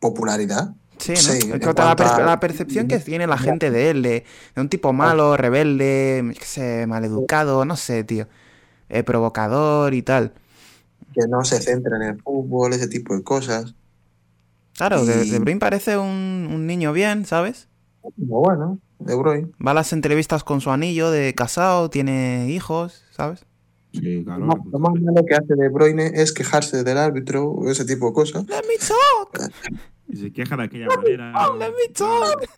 [0.00, 0.74] Popularidad.
[0.98, 1.18] Sí, ¿no?
[1.18, 4.02] Sí, En en cuanto a la, a- la percepción que tiene la gente de él,
[4.02, 4.24] de,
[4.54, 8.26] de un tipo malo, rebelde, qué sé, maleducado, no sé, tío,
[8.88, 10.32] eh, provocador y tal.
[11.14, 13.74] que no se centra en el fútbol, ese tipo de cosas.
[14.76, 17.68] Claro, De, Y- De Bruyne parece un, un niño bien, ¿sabes?
[18.16, 19.50] Bueno, De Bruyne.
[19.64, 23.44] Va a las entrevistas con su anillo de casado, tiene hijos, ¿sabes?
[23.92, 24.40] Sí, claro.
[24.40, 27.84] Lo más- lo más malo que hace De Bruyne es quejarse del árbitro o ese
[27.86, 28.44] tipo de cosas.
[28.46, 29.50] Let me talk,
[30.08, 31.32] Y se queja de aquella manera.
[31.58, 32.48] let me talk.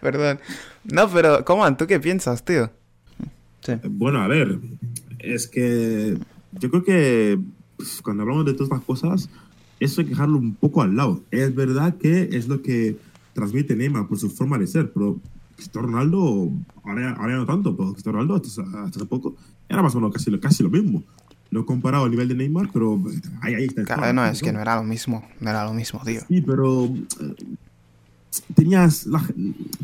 [0.00, 0.40] Perdón.
[0.84, 2.70] No, pero, Coman, ¿tú qué piensas, tío?
[3.60, 3.74] Sí.
[3.84, 4.58] Bueno, a ver,
[5.20, 6.18] es que
[6.58, 7.38] yo creo que
[7.76, 9.30] pues, cuando hablamos de todas estas cosas,
[9.78, 11.22] eso hay que dejarlo un poco al lado.
[11.30, 12.96] Es verdad que es lo que
[13.34, 15.18] transmite Neymar por su forma de ser, pero
[15.56, 16.50] Cristiano Ronaldo,
[16.84, 19.36] ahora, ahora no tanto, pero Cristiano Ronaldo hasta, hasta hace poco
[19.68, 21.02] era más o menos casi, casi lo mismo.
[21.52, 23.00] No he comparado a nivel de Neymar, pero
[23.42, 23.84] ahí, ahí está.
[23.84, 26.22] Claro, no, es que no era lo mismo, no era lo mismo, tío.
[26.26, 27.34] Sí, pero eh,
[28.54, 29.24] tenías, la-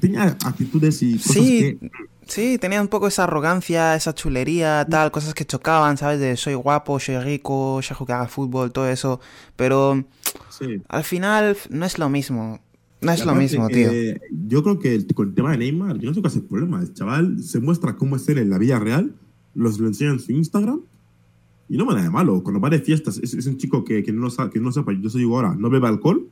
[0.01, 1.91] tenía actitudes y cosas Sí, que
[2.27, 6.21] sí, tenía un poco esa arrogancia, esa chulería, tal, cosas que chocaban, ¿sabes?
[6.21, 9.21] De soy guapo, soy rico, soy jugar al fútbol, todo eso.
[9.57, 10.05] Pero
[10.51, 10.81] sí.
[10.89, 12.61] al final no es lo mismo.
[13.01, 13.91] No es Y lo aparte mismo, tío.
[13.91, 16.81] que Yo creo que con el tema de Neymar, yo no sé es el problema.
[16.81, 19.15] El chaval se muestra cómo es él en la vida real,
[19.55, 20.81] los lo enseña en su Instagram,
[21.69, 22.43] y no me da de malo.
[22.43, 24.93] Cuando va de fiestas, es, es un chico que, que, no sabe, que no sepa,
[24.93, 26.29] yo se digo ahora, no bebe alcohol,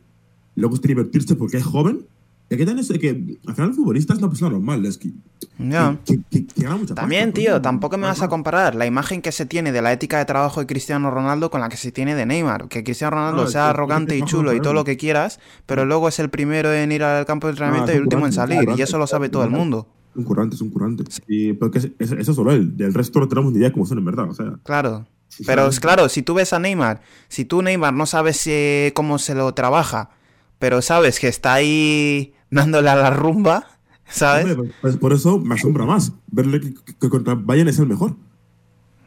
[0.55, 2.07] y luego gusta divertirse porque es joven.
[2.49, 5.11] Y aquí también es que al final el futbolista es una persona normal, es que,
[5.59, 5.99] Ya.
[6.05, 9.33] que, que- que mucha También, pasta, tío, tampoco me vas a comparar la imagen que
[9.33, 12.15] se tiene de la ética de trabajo de Cristiano Ronaldo con la que se tiene
[12.15, 12.69] de Neymar.
[12.69, 14.97] Que Cristiano Ronaldo No, es sea que- arrogante y que chulo y todo lo que
[14.97, 18.03] quieras, pero luego es el primero en ir al campo de entrenamiento Ah, y el
[18.05, 18.69] último en salir.
[18.77, 19.89] Y eso lo sabe todo el mundo.
[20.15, 21.03] Un currante, es un currante.
[21.27, 22.77] Y, porque es- es- eso solo él.
[22.77, 24.31] Del resto no tenemos ni idea cómo son en verdad.
[24.31, 25.05] O sea, Claro.
[25.29, 28.93] Sí, Pero es claro, si tú ves a Neymar, si tú Neymar no sabes eh,
[28.95, 30.11] cómo se lo trabaja,
[30.59, 33.67] pero sabes que está ahí dándole a la rumba,
[34.09, 34.47] ¿sabes?
[34.57, 38.17] Hombre, pues por eso me asombra más verle que, que contra Bayern es el mejor.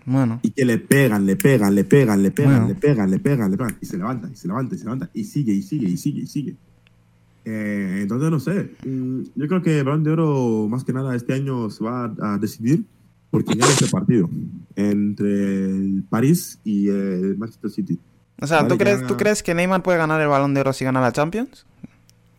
[0.05, 2.67] Bueno, Y que le pegan, le pegan, le pegan, le pegan, Bueno.
[2.69, 3.77] le pegan, le pegan, le pegan.
[3.81, 5.09] Y se levanta, y se levanta, y se levanta.
[5.13, 6.55] Y sigue, y sigue, y sigue, y sigue.
[7.45, 8.71] Eh, entonces, no sé.
[8.85, 12.11] Mm, Yo creo que el Balón de Oro, más que nada, este año se va
[12.21, 12.85] a decidir
[13.29, 14.29] por quién gana este partido.
[14.75, 17.99] Entre el París y el Manchester City.
[18.41, 20.73] o sea, Vale, ¿tú, crees, ¿tú crees que Neymar puede ganar el balón de oro
[20.73, 21.65] si gana la Champions?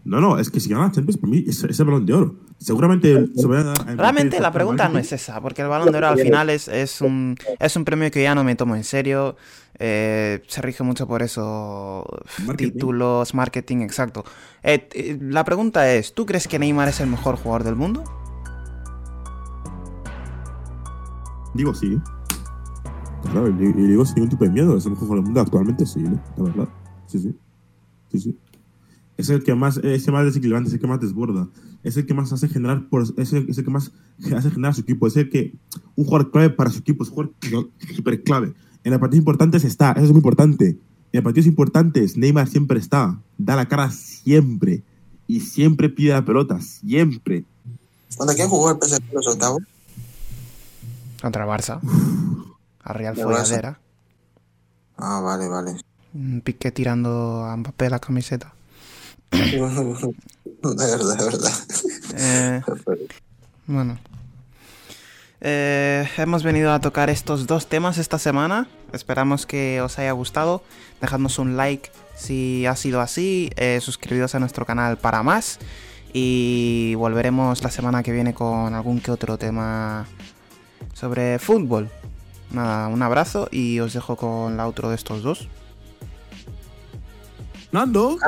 [0.05, 2.15] No, no, es que si gana la Champions, para mí es, es el Balón de
[2.15, 2.35] Oro.
[2.59, 3.97] Seguramente se va a dar.
[3.97, 7.01] Realmente la pregunta no es esa, porque el balón de oro al final es, es,
[7.01, 9.37] un, es un premio que ya no me tomo en serio.
[9.79, 12.05] eh, se rige mucho por eso.
[12.45, 12.73] Marketing.
[12.73, 14.25] Títulos, marketing, exacto.
[14.63, 18.05] Eh, eh, la pregunta es, ¿tú crees que Neymar es el mejor jugador del mundo?
[21.55, 21.99] Digo sí.
[23.33, 24.77] Claro, y, digo sin ningún tipo de miedo.
[24.77, 26.21] Es el mejor jugador del mundo actualmente, sí, ¿no?
[26.37, 26.69] La verdad.
[27.07, 27.35] Sí, sí.
[28.11, 28.39] Sí, sí.
[29.17, 31.49] Es el que más, es el más desequilibrante, es el que más desborda.
[31.83, 33.93] Es el que más hace generar, por, es, el, que más
[34.35, 35.07] hace generar su equipo.
[35.07, 35.55] Es el que,
[35.95, 38.55] un jugador clave para su equipo, es un jugador súper clave.
[38.83, 40.79] En los partidos importantes está, eso es muy importante.
[41.13, 44.83] En los partidos importantes, Neymar siempre está, da la cara siempre.
[45.27, 47.45] Y siempre pide la pelota, siempre.
[48.17, 49.63] ¿Contra quién jugó el PSG los octavos?
[51.21, 51.81] Contra el Barça.
[52.83, 53.17] A Real.
[53.17, 53.79] Folladera.
[54.97, 55.77] Ah, vale, vale.
[56.15, 58.55] Un pique tirando a Mbappé la camiseta.
[59.31, 61.53] de verdad, de verdad.
[62.17, 62.63] Eh,
[63.67, 63.99] Bueno.
[65.43, 68.67] Eh, hemos venido a tocar estos dos temas esta semana.
[68.93, 70.63] Esperamos que os haya gustado.
[71.01, 73.51] Dejadnos un like si ha sido así.
[73.57, 75.59] Eh, suscribiros a nuestro canal para más.
[76.13, 80.07] Y volveremos la semana que viene con algún que otro tema
[81.01, 81.89] sobre fútbol.
[82.51, 85.49] Nada, un abrazo y os dejo con la outro de estos dos.
[87.73, 88.19] Nando.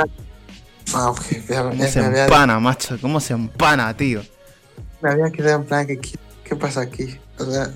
[0.94, 1.20] Ah, ok.
[1.48, 2.96] Ya, ¿Cómo ya se me, había, empana, macho?
[3.00, 4.22] ¿Cómo se empana, tío?
[5.02, 7.18] me había quedado en plan, ¿qué, qué pasa aquí?
[7.38, 7.74] O sea,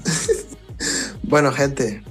[1.25, 2.03] bueno, gente,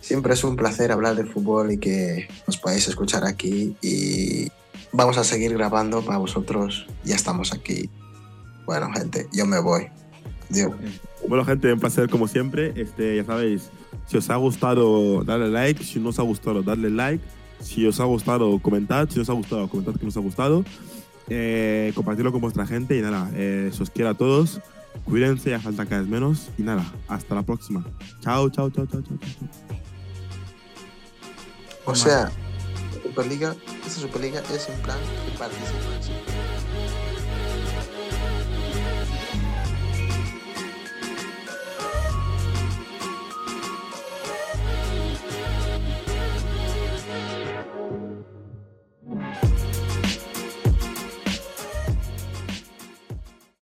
[0.00, 3.76] siempre es un placer hablar de fútbol y que os podáis escuchar aquí.
[3.80, 4.50] Y
[4.92, 6.86] vamos a seguir grabando para vosotros.
[7.04, 7.88] Ya estamos aquí.
[8.66, 9.88] Bueno, gente, yo me voy.
[10.48, 10.72] Dios.
[11.28, 12.72] Bueno, gente, un placer como siempre.
[12.76, 13.70] Este, ya sabéis,
[14.06, 15.84] si os ha gustado, darle like.
[15.84, 17.24] Si no os ha gustado, darle like.
[17.60, 19.08] Si os ha gustado, comentad.
[19.10, 20.64] Si os ha gustado, comentad que nos ha gustado.
[21.30, 24.60] eh, compartirlo con vuestra gente y nada, eh, os quiero a todos.
[25.04, 26.48] Cuídense, ya falta cada vez menos.
[26.58, 27.84] Y nada, hasta la próxima.
[28.20, 29.18] Chao, chao, chao, chao, chao.
[31.84, 32.30] O sea,
[33.02, 33.54] Superliga,
[33.86, 36.37] esta Superliga es en plan que participan.